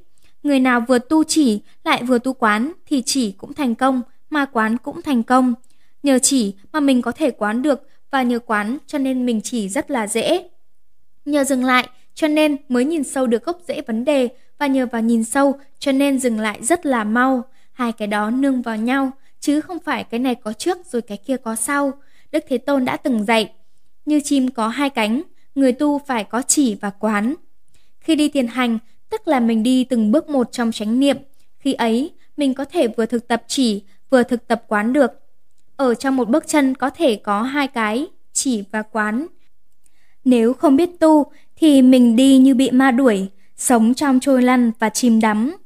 Người 0.44 0.60
nào 0.60 0.84
vừa 0.88 0.98
tu 0.98 1.24
chỉ 1.24 1.60
lại 1.84 2.02
vừa 2.02 2.18
tu 2.18 2.32
quán 2.32 2.72
thì 2.86 3.02
chỉ 3.06 3.32
cũng 3.32 3.54
thành 3.54 3.74
công, 3.74 4.02
mà 4.30 4.44
quán 4.44 4.76
cũng 4.78 5.02
thành 5.02 5.22
công. 5.22 5.54
Nhờ 6.02 6.18
chỉ 6.18 6.54
mà 6.72 6.80
mình 6.80 7.02
có 7.02 7.12
thể 7.12 7.30
quán 7.30 7.62
được 7.62 7.88
và 8.10 8.22
nhờ 8.22 8.38
quán 8.38 8.78
cho 8.86 8.98
nên 8.98 9.26
mình 9.26 9.40
chỉ 9.40 9.68
rất 9.68 9.90
là 9.90 10.06
dễ. 10.06 10.48
Nhờ 11.24 11.44
dừng 11.44 11.64
lại 11.64 11.88
cho 12.14 12.28
nên 12.28 12.56
mới 12.68 12.84
nhìn 12.84 13.04
sâu 13.04 13.26
được 13.26 13.44
gốc 13.44 13.58
rễ 13.68 13.82
vấn 13.86 14.04
đề 14.04 14.28
và 14.58 14.66
nhờ 14.66 14.86
vào 14.92 15.02
nhìn 15.02 15.24
sâu 15.24 15.58
cho 15.78 15.92
nên 15.92 16.18
dừng 16.18 16.40
lại 16.40 16.58
rất 16.62 16.86
là 16.86 17.04
mau. 17.04 17.44
Hai 17.72 17.92
cái 17.92 18.08
đó 18.08 18.30
nương 18.30 18.62
vào 18.62 18.76
nhau 18.76 19.10
chứ 19.40 19.60
không 19.60 19.78
phải 19.80 20.04
cái 20.04 20.20
này 20.20 20.34
có 20.34 20.52
trước 20.52 20.78
rồi 20.86 21.02
cái 21.02 21.18
kia 21.18 21.36
có 21.36 21.56
sau. 21.56 21.92
Đức 22.32 22.44
Thế 22.48 22.58
Tôn 22.58 22.84
đã 22.84 22.96
từng 22.96 23.24
dạy, 23.24 23.52
như 24.04 24.20
chim 24.24 24.50
có 24.50 24.68
hai 24.68 24.90
cánh, 24.90 25.22
người 25.54 25.72
tu 25.72 25.98
phải 25.98 26.24
có 26.24 26.42
chỉ 26.42 26.74
và 26.74 26.90
quán. 26.90 27.34
Khi 28.00 28.16
đi 28.16 28.28
thiền 28.28 28.46
hành, 28.46 28.78
tức 29.14 29.28
là 29.28 29.40
mình 29.40 29.62
đi 29.62 29.84
từng 29.84 30.12
bước 30.12 30.28
một 30.28 30.52
trong 30.52 30.72
chánh 30.72 31.00
niệm. 31.00 31.16
Khi 31.58 31.72
ấy, 31.72 32.10
mình 32.36 32.54
có 32.54 32.64
thể 32.64 32.88
vừa 32.88 33.06
thực 33.06 33.28
tập 33.28 33.42
chỉ, 33.46 33.82
vừa 34.10 34.22
thực 34.22 34.48
tập 34.48 34.64
quán 34.68 34.92
được. 34.92 35.10
Ở 35.76 35.94
trong 35.94 36.16
một 36.16 36.28
bước 36.28 36.44
chân 36.46 36.74
có 36.74 36.90
thể 36.90 37.16
có 37.16 37.42
hai 37.42 37.68
cái, 37.68 38.06
chỉ 38.32 38.64
và 38.72 38.82
quán. 38.82 39.26
Nếu 40.24 40.54
không 40.54 40.76
biết 40.76 40.90
tu, 41.00 41.26
thì 41.56 41.82
mình 41.82 42.16
đi 42.16 42.38
như 42.38 42.54
bị 42.54 42.70
ma 42.70 42.90
đuổi, 42.90 43.26
sống 43.56 43.94
trong 43.94 44.20
trôi 44.20 44.42
lăn 44.42 44.70
và 44.78 44.88
chìm 44.88 45.20
đắm. 45.20 45.56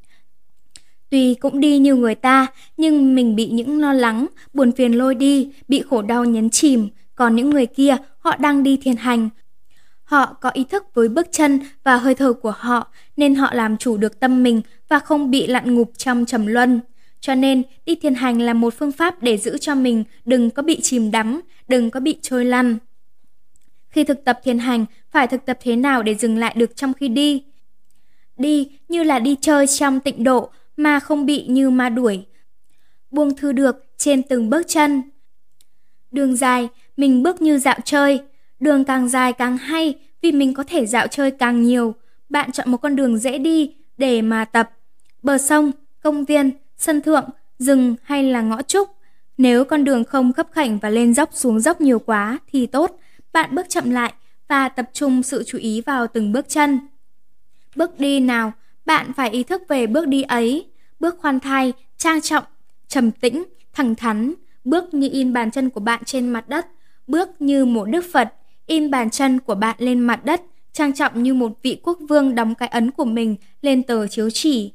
Tuy 1.10 1.34
cũng 1.34 1.60
đi 1.60 1.78
như 1.78 1.94
người 1.94 2.14
ta, 2.14 2.46
nhưng 2.76 3.14
mình 3.14 3.36
bị 3.36 3.48
những 3.48 3.80
lo 3.80 3.92
lắng, 3.92 4.26
buồn 4.54 4.72
phiền 4.72 4.92
lôi 4.92 5.14
đi, 5.14 5.52
bị 5.68 5.82
khổ 5.90 6.02
đau 6.02 6.24
nhấn 6.24 6.50
chìm, 6.50 6.88
còn 7.14 7.36
những 7.36 7.50
người 7.50 7.66
kia, 7.66 7.96
họ 8.18 8.36
đang 8.36 8.62
đi 8.62 8.76
thiền 8.76 8.96
hành. 8.96 9.28
Họ 10.08 10.34
có 10.40 10.50
ý 10.50 10.64
thức 10.64 10.84
với 10.94 11.08
bước 11.08 11.26
chân 11.30 11.60
và 11.84 11.96
hơi 11.96 12.14
thở 12.14 12.32
của 12.32 12.50
họ, 12.50 12.92
nên 13.16 13.34
họ 13.34 13.54
làm 13.54 13.76
chủ 13.76 13.96
được 13.96 14.20
tâm 14.20 14.42
mình 14.42 14.62
và 14.88 14.98
không 14.98 15.30
bị 15.30 15.46
lặn 15.46 15.74
ngục 15.74 15.92
trong 15.96 16.24
trầm 16.26 16.46
luân. 16.46 16.80
Cho 17.20 17.34
nên, 17.34 17.62
đi 17.86 17.94
thiền 17.94 18.14
hành 18.14 18.40
là 18.40 18.54
một 18.54 18.74
phương 18.74 18.92
pháp 18.92 19.22
để 19.22 19.38
giữ 19.38 19.58
cho 19.58 19.74
mình 19.74 20.04
đừng 20.24 20.50
có 20.50 20.62
bị 20.62 20.80
chìm 20.80 21.10
đắm, 21.10 21.40
đừng 21.68 21.90
có 21.90 22.00
bị 22.00 22.18
trôi 22.22 22.44
lăn. 22.44 22.78
Khi 23.88 24.04
thực 24.04 24.24
tập 24.24 24.40
thiền 24.44 24.58
hành, 24.58 24.84
phải 25.10 25.26
thực 25.26 25.46
tập 25.46 25.58
thế 25.62 25.76
nào 25.76 26.02
để 26.02 26.14
dừng 26.14 26.38
lại 26.38 26.54
được 26.56 26.76
trong 26.76 26.94
khi 26.94 27.08
đi? 27.08 27.44
Đi 28.36 28.70
như 28.88 29.02
là 29.02 29.18
đi 29.18 29.36
chơi 29.40 29.66
trong 29.66 30.00
tịnh 30.00 30.24
độ 30.24 30.50
mà 30.76 31.00
không 31.00 31.26
bị 31.26 31.46
như 31.48 31.70
ma 31.70 31.88
đuổi. 31.88 32.26
Buông 33.10 33.36
thư 33.36 33.52
được 33.52 33.76
trên 33.96 34.22
từng 34.22 34.50
bước 34.50 34.62
chân. 34.68 35.02
Đường 36.10 36.36
dài, 36.36 36.68
mình 36.96 37.22
bước 37.22 37.42
như 37.42 37.58
dạo 37.58 37.78
chơi. 37.84 38.20
Đường 38.60 38.84
càng 38.84 39.08
dài 39.08 39.32
càng 39.32 39.56
hay 39.56 39.94
vì 40.22 40.32
mình 40.32 40.54
có 40.54 40.64
thể 40.64 40.86
dạo 40.86 41.06
chơi 41.06 41.30
càng 41.30 41.62
nhiều. 41.62 41.94
Bạn 42.28 42.52
chọn 42.52 42.70
một 42.70 42.76
con 42.76 42.96
đường 42.96 43.18
dễ 43.18 43.38
đi 43.38 43.74
để 43.98 44.22
mà 44.22 44.44
tập. 44.44 44.70
Bờ 45.22 45.38
sông, 45.38 45.72
công 46.02 46.24
viên, 46.24 46.50
sân 46.76 47.00
thượng, 47.00 47.24
rừng 47.58 47.94
hay 48.02 48.22
là 48.22 48.42
ngõ 48.42 48.62
trúc. 48.62 48.88
Nếu 49.38 49.64
con 49.64 49.84
đường 49.84 50.04
không 50.04 50.32
khấp 50.32 50.48
khảnh 50.52 50.78
và 50.78 50.88
lên 50.88 51.14
dốc 51.14 51.30
xuống 51.32 51.60
dốc 51.60 51.80
nhiều 51.80 51.98
quá 51.98 52.38
thì 52.52 52.66
tốt. 52.66 52.98
Bạn 53.32 53.54
bước 53.54 53.66
chậm 53.68 53.90
lại 53.90 54.12
và 54.48 54.68
tập 54.68 54.90
trung 54.92 55.22
sự 55.22 55.42
chú 55.46 55.58
ý 55.58 55.80
vào 55.80 56.06
từng 56.06 56.32
bước 56.32 56.48
chân. 56.48 56.78
Bước 57.76 57.98
đi 57.98 58.20
nào, 58.20 58.52
bạn 58.86 59.12
phải 59.12 59.30
ý 59.30 59.42
thức 59.42 59.62
về 59.68 59.86
bước 59.86 60.08
đi 60.08 60.22
ấy. 60.22 60.66
Bước 61.00 61.18
khoan 61.18 61.40
thai, 61.40 61.72
trang 61.96 62.20
trọng, 62.20 62.44
trầm 62.88 63.10
tĩnh, 63.10 63.44
thẳng 63.72 63.94
thắn. 63.94 64.34
Bước 64.64 64.94
như 64.94 65.08
in 65.12 65.32
bàn 65.32 65.50
chân 65.50 65.70
của 65.70 65.80
bạn 65.80 66.04
trên 66.04 66.28
mặt 66.28 66.48
đất. 66.48 66.66
Bước 67.06 67.28
như 67.38 67.64
một 67.64 67.84
đức 67.84 68.04
Phật, 68.12 68.34
in 68.68 68.90
bàn 68.90 69.10
chân 69.10 69.40
của 69.40 69.54
bạn 69.54 69.76
lên 69.78 70.00
mặt 70.00 70.24
đất, 70.24 70.42
trang 70.72 70.94
trọng 70.94 71.22
như 71.22 71.34
một 71.34 71.52
vị 71.62 71.80
quốc 71.82 71.98
vương 72.08 72.34
đóng 72.34 72.54
cái 72.54 72.68
ấn 72.68 72.90
của 72.90 73.04
mình 73.04 73.36
lên 73.62 73.82
tờ 73.82 74.06
chiếu 74.06 74.30
chỉ. 74.30 74.72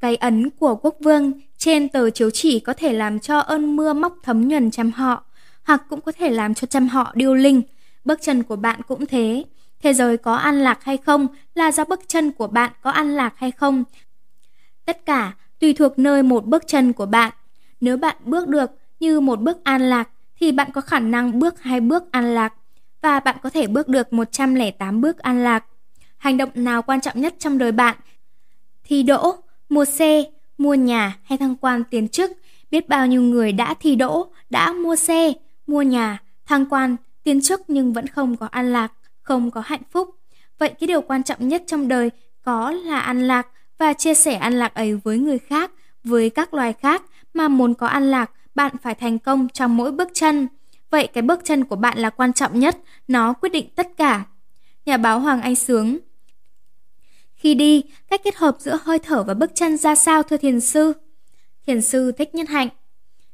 Cái 0.00 0.16
ấn 0.16 0.50
của 0.50 0.76
quốc 0.76 0.96
vương 1.00 1.32
trên 1.58 1.88
tờ 1.88 2.10
chiếu 2.10 2.30
chỉ 2.30 2.60
có 2.60 2.72
thể 2.72 2.92
làm 2.92 3.18
cho 3.18 3.38
ơn 3.38 3.76
mưa 3.76 3.92
móc 3.92 4.16
thấm 4.22 4.48
nhuần 4.48 4.70
chăm 4.70 4.90
họ, 4.90 5.24
hoặc 5.62 5.82
cũng 5.88 6.00
có 6.00 6.12
thể 6.12 6.30
làm 6.30 6.54
cho 6.54 6.66
chăm 6.66 6.88
họ 6.88 7.12
điêu 7.14 7.34
linh. 7.34 7.62
Bước 8.04 8.18
chân 8.22 8.42
của 8.42 8.56
bạn 8.56 8.80
cũng 8.88 9.06
thế. 9.06 9.44
Thế 9.82 9.94
giới 9.94 10.16
có 10.16 10.34
an 10.34 10.60
lạc 10.60 10.84
hay 10.84 10.96
không 10.96 11.26
là 11.54 11.72
do 11.72 11.84
bước 11.84 12.00
chân 12.08 12.32
của 12.32 12.46
bạn 12.46 12.70
có 12.82 12.90
an 12.90 13.16
lạc 13.16 13.34
hay 13.36 13.50
không. 13.50 13.84
Tất 14.84 15.06
cả 15.06 15.32
tùy 15.58 15.72
thuộc 15.72 15.98
nơi 15.98 16.22
một 16.22 16.46
bước 16.46 16.66
chân 16.66 16.92
của 16.92 17.06
bạn. 17.06 17.32
Nếu 17.80 17.96
bạn 17.96 18.16
bước 18.24 18.48
được 18.48 18.70
như 19.00 19.20
một 19.20 19.40
bước 19.40 19.64
an 19.64 19.90
lạc 19.90 20.08
thì 20.40 20.52
bạn 20.52 20.70
có 20.72 20.80
khả 20.80 20.98
năng 20.98 21.38
bước 21.38 21.62
hai 21.62 21.80
bước 21.80 22.12
an 22.12 22.34
lạc 22.34 22.54
và 23.02 23.20
bạn 23.20 23.36
có 23.42 23.50
thể 23.50 23.66
bước 23.66 23.88
được 23.88 24.12
108 24.12 25.00
bước 25.00 25.18
an 25.18 25.44
lạc. 25.44 25.64
Hành 26.16 26.36
động 26.36 26.50
nào 26.54 26.82
quan 26.82 27.00
trọng 27.00 27.20
nhất 27.20 27.34
trong 27.38 27.58
đời 27.58 27.72
bạn? 27.72 27.96
Thi 28.84 29.02
đỗ, 29.02 29.34
mua 29.68 29.84
xe, 29.84 30.24
mua 30.58 30.74
nhà 30.74 31.18
hay 31.24 31.38
thăng 31.38 31.56
quan 31.56 31.84
tiến 31.90 32.08
chức. 32.08 32.30
Biết 32.70 32.88
bao 32.88 33.06
nhiêu 33.06 33.22
người 33.22 33.52
đã 33.52 33.74
thi 33.80 33.96
đỗ, 33.96 34.26
đã 34.50 34.72
mua 34.72 34.96
xe, 34.96 35.32
mua 35.66 35.82
nhà, 35.82 36.18
thăng 36.46 36.66
quan, 36.66 36.96
tiến 37.24 37.40
chức 37.40 37.60
nhưng 37.68 37.92
vẫn 37.92 38.06
không 38.06 38.36
có 38.36 38.46
an 38.46 38.72
lạc, 38.72 38.92
không 39.22 39.50
có 39.50 39.62
hạnh 39.64 39.82
phúc. 39.90 40.10
Vậy 40.58 40.68
cái 40.80 40.86
điều 40.86 41.00
quan 41.00 41.22
trọng 41.22 41.48
nhất 41.48 41.62
trong 41.66 41.88
đời 41.88 42.10
có 42.42 42.70
là 42.70 43.00
an 43.00 43.28
lạc 43.28 43.46
và 43.78 43.92
chia 43.92 44.14
sẻ 44.14 44.34
an 44.34 44.58
lạc 44.58 44.74
ấy 44.74 44.94
với 44.94 45.18
người 45.18 45.38
khác, 45.38 45.70
với 46.04 46.30
các 46.30 46.54
loài 46.54 46.72
khác 46.72 47.02
mà 47.34 47.48
muốn 47.48 47.74
có 47.74 47.86
an 47.86 48.10
lạc, 48.10 48.30
bạn 48.54 48.72
phải 48.82 48.94
thành 48.94 49.18
công 49.18 49.48
trong 49.48 49.76
mỗi 49.76 49.92
bước 49.92 50.08
chân. 50.14 50.48
Vậy 50.90 51.06
cái 51.06 51.22
bước 51.22 51.40
chân 51.44 51.64
của 51.64 51.76
bạn 51.76 51.98
là 51.98 52.10
quan 52.10 52.32
trọng 52.32 52.58
nhất, 52.58 52.78
nó 53.08 53.32
quyết 53.32 53.52
định 53.52 53.68
tất 53.76 53.88
cả. 53.96 54.24
Nhà 54.86 54.96
báo 54.96 55.20
Hoàng 55.20 55.42
Anh 55.42 55.54
Sướng 55.54 55.98
Khi 57.34 57.54
đi, 57.54 57.82
cách 58.08 58.20
kết 58.24 58.36
hợp 58.36 58.56
giữa 58.58 58.78
hơi 58.82 58.98
thở 58.98 59.22
và 59.22 59.34
bước 59.34 59.50
chân 59.54 59.76
ra 59.76 59.94
sao 59.94 60.22
thưa 60.22 60.36
thiền 60.36 60.60
sư? 60.60 60.92
Thiền 61.66 61.82
sư 61.82 62.12
thích 62.12 62.34
nhất 62.34 62.48
hạnh 62.48 62.68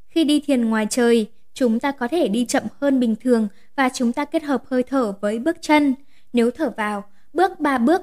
Khi 0.09 0.25
đi 0.25 0.41
thiền 0.41 0.65
ngoài 0.65 0.87
trời, 0.91 1.27
chúng 1.55 1.81
ta 1.81 1.93
có 1.93 2.09
thể 2.09 2.29
đi 2.29 2.45
chậm 2.45 2.63
hơn 2.81 3.01
bình 3.01 3.17
thường 3.21 3.49
và 3.77 3.89
chúng 3.95 4.13
ta 4.13 4.25
kết 4.25 4.43
hợp 4.43 4.63
hơi 4.71 4.83
thở 4.83 5.13
với 5.21 5.39
bước 5.39 5.57
chân. 5.61 5.95
Nếu 6.33 6.51
thở 6.51 6.73
vào, 6.77 7.05
bước 7.33 7.61
3 7.61 7.79
bước, 7.79 8.03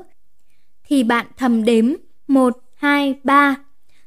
thì 0.83 1.03
bạn 1.03 1.25
thầm 1.37 1.63
đếm 1.63 1.93
1, 2.27 2.57
2, 2.75 3.19
3. 3.23 3.55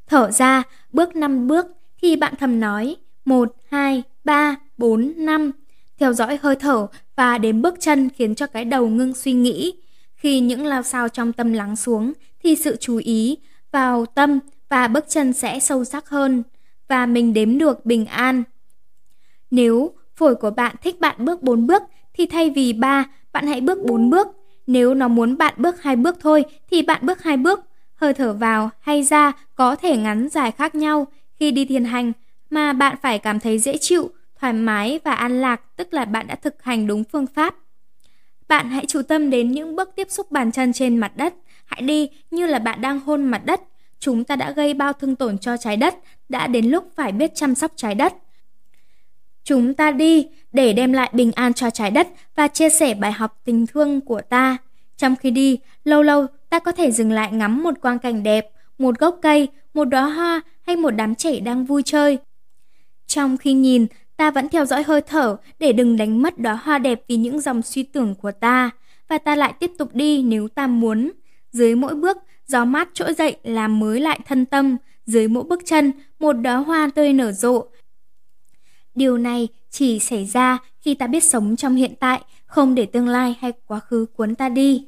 Thở 0.06 0.30
ra, 0.30 0.62
bước 0.92 1.16
5 1.16 1.46
bước, 1.46 1.66
thì 2.02 2.16
bạn 2.16 2.34
thầm 2.38 2.60
nói 2.60 2.96
1, 3.24 3.56
2, 3.70 4.02
3, 4.24 4.56
4, 4.82 5.12
5. 5.16 5.50
Theo 5.98 6.12
dõi 6.12 6.38
hơi 6.42 6.56
thở 6.56 6.86
và 7.16 7.38
đếm 7.38 7.62
bước 7.62 7.74
chân 7.80 8.08
khiến 8.10 8.34
cho 8.34 8.46
cái 8.46 8.64
đầu 8.64 8.88
ngưng 8.88 9.14
suy 9.14 9.32
nghĩ. 9.32 9.74
Khi 10.14 10.40
những 10.40 10.66
lao 10.66 10.82
sao 10.82 11.08
trong 11.08 11.32
tâm 11.32 11.52
lắng 11.52 11.76
xuống 11.76 12.12
thì 12.42 12.56
sự 12.56 12.76
chú 12.80 12.96
ý 12.96 13.36
vào 13.72 14.06
tâm 14.06 14.38
và 14.68 14.88
bước 14.88 15.04
chân 15.08 15.32
sẽ 15.32 15.60
sâu 15.60 15.84
sắc 15.84 16.08
hơn 16.08 16.42
và 16.88 17.06
mình 17.06 17.34
đếm 17.34 17.58
được 17.58 17.86
bình 17.86 18.06
an. 18.06 18.42
Nếu 19.50 19.92
phổi 20.16 20.34
của 20.34 20.50
bạn 20.50 20.76
thích 20.82 21.00
bạn 21.00 21.24
bước 21.24 21.42
4 21.42 21.66
bước 21.66 21.82
thì 22.14 22.26
thay 22.26 22.50
vì 22.50 22.72
3, 22.72 23.04
bạn 23.32 23.46
hãy 23.46 23.60
bước 23.60 23.78
4 23.86 24.10
bước. 24.10 24.26
Nếu 24.66 24.94
nó 24.94 25.08
muốn 25.08 25.38
bạn 25.38 25.54
bước 25.56 25.82
hai 25.82 25.96
bước 25.96 26.16
thôi 26.20 26.44
thì 26.70 26.82
bạn 26.82 27.06
bước 27.06 27.22
hai 27.22 27.36
bước. 27.36 27.60
Hơi 27.94 28.14
thở 28.14 28.32
vào 28.32 28.70
hay 28.80 29.02
ra 29.02 29.32
có 29.54 29.76
thể 29.76 29.96
ngắn 29.96 30.28
dài 30.28 30.50
khác 30.52 30.74
nhau. 30.74 31.06
Khi 31.38 31.50
đi 31.50 31.64
thiền 31.64 31.84
hành, 31.84 32.12
mà 32.50 32.72
bạn 32.72 32.96
phải 33.02 33.18
cảm 33.18 33.40
thấy 33.40 33.58
dễ 33.58 33.76
chịu, 33.78 34.10
thoải 34.42 34.52
mái 34.52 35.00
và 35.04 35.12
an 35.12 35.40
lạc, 35.40 35.60
tức 35.76 35.94
là 35.94 36.04
bạn 36.04 36.26
đã 36.26 36.34
thực 36.34 36.62
hành 36.62 36.86
đúng 36.86 37.04
phương 37.04 37.26
pháp. 37.26 37.54
Bạn 38.48 38.70
hãy 38.70 38.86
chú 38.88 39.02
tâm 39.02 39.30
đến 39.30 39.52
những 39.52 39.76
bước 39.76 39.90
tiếp 39.96 40.10
xúc 40.10 40.30
bàn 40.30 40.52
chân 40.52 40.72
trên 40.72 40.96
mặt 40.96 41.16
đất. 41.16 41.34
Hãy 41.64 41.82
đi 41.82 42.08
như 42.30 42.46
là 42.46 42.58
bạn 42.58 42.80
đang 42.80 43.00
hôn 43.00 43.24
mặt 43.24 43.42
đất. 43.44 43.60
Chúng 43.98 44.24
ta 44.24 44.36
đã 44.36 44.50
gây 44.50 44.74
bao 44.74 44.92
thương 44.92 45.16
tổn 45.16 45.38
cho 45.38 45.56
trái 45.56 45.76
đất, 45.76 45.94
đã 46.28 46.46
đến 46.46 46.66
lúc 46.66 46.90
phải 46.96 47.12
biết 47.12 47.32
chăm 47.34 47.54
sóc 47.54 47.72
trái 47.76 47.94
đất. 47.94 48.14
Chúng 49.44 49.74
ta 49.74 49.90
đi 49.90 50.28
để 50.52 50.72
đem 50.72 50.92
lại 50.92 51.10
bình 51.12 51.32
an 51.32 51.52
cho 51.52 51.70
trái 51.70 51.90
đất 51.90 52.08
và 52.36 52.48
chia 52.48 52.70
sẻ 52.70 52.94
bài 52.94 53.12
học 53.12 53.40
tình 53.44 53.66
thương 53.66 54.00
của 54.00 54.20
ta. 54.20 54.56
Trong 54.96 55.16
khi 55.16 55.30
đi, 55.30 55.58
lâu 55.84 56.02
lâu 56.02 56.26
ta 56.50 56.58
có 56.58 56.72
thể 56.72 56.92
dừng 56.92 57.12
lại 57.12 57.32
ngắm 57.32 57.62
một 57.62 57.74
quang 57.80 57.98
cảnh 57.98 58.22
đẹp, 58.22 58.46
một 58.78 58.98
gốc 58.98 59.18
cây, 59.22 59.48
một 59.74 59.84
đóa 59.84 60.04
hoa 60.04 60.40
hay 60.66 60.76
một 60.76 60.90
đám 60.90 61.14
trẻ 61.14 61.40
đang 61.40 61.64
vui 61.64 61.82
chơi. 61.82 62.18
Trong 63.06 63.36
khi 63.36 63.52
nhìn, 63.52 63.86
ta 64.16 64.30
vẫn 64.30 64.48
theo 64.48 64.64
dõi 64.64 64.82
hơi 64.82 65.00
thở 65.00 65.36
để 65.58 65.72
đừng 65.72 65.96
đánh 65.96 66.22
mất 66.22 66.38
đóa 66.38 66.54
hoa 66.54 66.78
đẹp 66.78 67.02
vì 67.08 67.16
những 67.16 67.40
dòng 67.40 67.62
suy 67.62 67.82
tưởng 67.82 68.14
của 68.14 68.32
ta. 68.32 68.70
Và 69.08 69.18
ta 69.18 69.36
lại 69.36 69.54
tiếp 69.60 69.70
tục 69.78 69.94
đi 69.94 70.22
nếu 70.22 70.48
ta 70.48 70.66
muốn. 70.66 71.10
Dưới 71.52 71.74
mỗi 71.74 71.94
bước, 71.94 72.16
gió 72.46 72.64
mát 72.64 72.88
trỗi 72.94 73.14
dậy 73.14 73.36
làm 73.42 73.80
mới 73.80 74.00
lại 74.00 74.20
thân 74.26 74.46
tâm. 74.46 74.76
Dưới 75.06 75.28
mỗi 75.28 75.44
bước 75.44 75.60
chân, 75.64 75.92
một 76.18 76.32
đóa 76.32 76.56
hoa 76.56 76.90
tươi 76.94 77.12
nở 77.12 77.32
rộ. 77.32 77.64
Điều 78.94 79.18
này 79.18 79.48
chỉ 79.70 79.98
xảy 79.98 80.24
ra 80.24 80.58
khi 80.80 80.94
ta 80.94 81.06
biết 81.06 81.24
sống 81.24 81.56
trong 81.56 81.74
hiện 81.74 81.94
tại, 82.00 82.20
không 82.46 82.74
để 82.74 82.86
tương 82.86 83.08
lai 83.08 83.36
hay 83.40 83.52
quá 83.66 83.80
khứ 83.80 84.06
cuốn 84.16 84.34
ta 84.34 84.48
đi. 84.48 84.86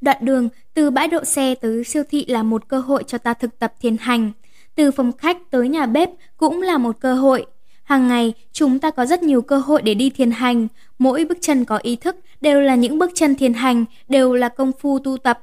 Đoạn 0.00 0.16
đường 0.20 0.48
từ 0.74 0.90
bãi 0.90 1.08
đậu 1.08 1.24
xe 1.24 1.54
tới 1.54 1.84
siêu 1.84 2.02
thị 2.10 2.24
là 2.28 2.42
một 2.42 2.68
cơ 2.68 2.80
hội 2.80 3.04
cho 3.06 3.18
ta 3.18 3.34
thực 3.34 3.58
tập 3.58 3.74
thiền 3.80 3.96
hành. 4.00 4.32
Từ 4.74 4.90
phòng 4.90 5.12
khách 5.12 5.50
tới 5.50 5.68
nhà 5.68 5.86
bếp 5.86 6.10
cũng 6.36 6.62
là 6.62 6.78
một 6.78 7.00
cơ 7.00 7.14
hội. 7.14 7.46
Hàng 7.88 8.08
ngày, 8.08 8.32
chúng 8.52 8.78
ta 8.78 8.90
có 8.90 9.06
rất 9.06 9.22
nhiều 9.22 9.42
cơ 9.42 9.58
hội 9.58 9.82
để 9.82 9.94
đi 9.94 10.10
thiền 10.10 10.30
hành. 10.30 10.68
Mỗi 10.98 11.24
bước 11.24 11.38
chân 11.40 11.64
có 11.64 11.78
ý 11.82 11.96
thức 11.96 12.16
đều 12.40 12.60
là 12.60 12.74
những 12.74 12.98
bước 12.98 13.10
chân 13.14 13.34
thiền 13.34 13.54
hành, 13.54 13.84
đều 14.08 14.34
là 14.34 14.48
công 14.48 14.72
phu 14.80 14.98
tu 14.98 15.16
tập. 15.16 15.40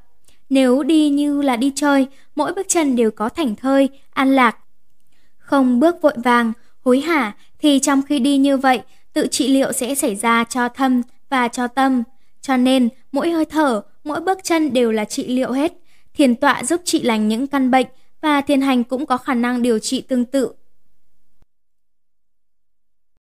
Nếu 0.50 0.84
đi 0.84 1.10
như 1.10 1.42
là 1.42 1.56
đi 1.56 1.72
chơi, 1.76 2.08
mỗi 2.36 2.54
bước 2.54 2.66
chân 2.70 2.96
đều 2.96 3.12
có 3.12 3.30
thảnh 3.30 3.56
thơi, 3.56 3.90
an 4.14 4.36
lạc. 4.36 4.58
Không 5.38 5.80
bước 5.80 6.02
vội 6.02 6.14
vàng, 6.24 6.54
hối 6.84 7.02
hả, 7.02 7.36
thì 7.60 7.80
trong 7.80 8.02
khi 8.02 8.20
đi 8.20 8.38
như 8.38 8.58
vậy, 8.58 8.82
tự 9.14 9.28
trị 9.28 9.48
liệu 9.48 9.72
sẽ 9.72 9.96
xảy 9.96 10.16
ra 10.16 10.44
cho 10.44 10.70
thâm 10.70 11.02
và 11.30 11.48
cho 11.48 11.68
tâm. 11.68 12.04
Cho 12.42 12.58
nên, 12.58 12.90
mỗi 13.12 13.32
hơi 13.32 13.46
thở, 13.46 13.82
mỗi 14.04 14.20
bước 14.20 14.40
chân 14.44 14.74
đều 14.74 14.92
là 14.92 15.06
trị 15.06 15.28
liệu 15.28 15.52
hết. 15.52 15.74
Thiền 16.14 16.36
tọa 16.36 16.64
giúp 16.64 16.82
trị 16.84 17.02
lành 17.02 17.28
những 17.28 17.48
căn 17.48 17.72
bệnh 17.72 17.88
và 18.22 18.42
thiền 18.42 18.62
hành 18.62 18.84
cũng 18.84 19.06
có 19.06 19.18
khả 19.18 19.34
năng 19.34 19.62
điều 19.62 19.80
trị 19.80 20.02
tương 20.02 20.26
tự 20.26 20.52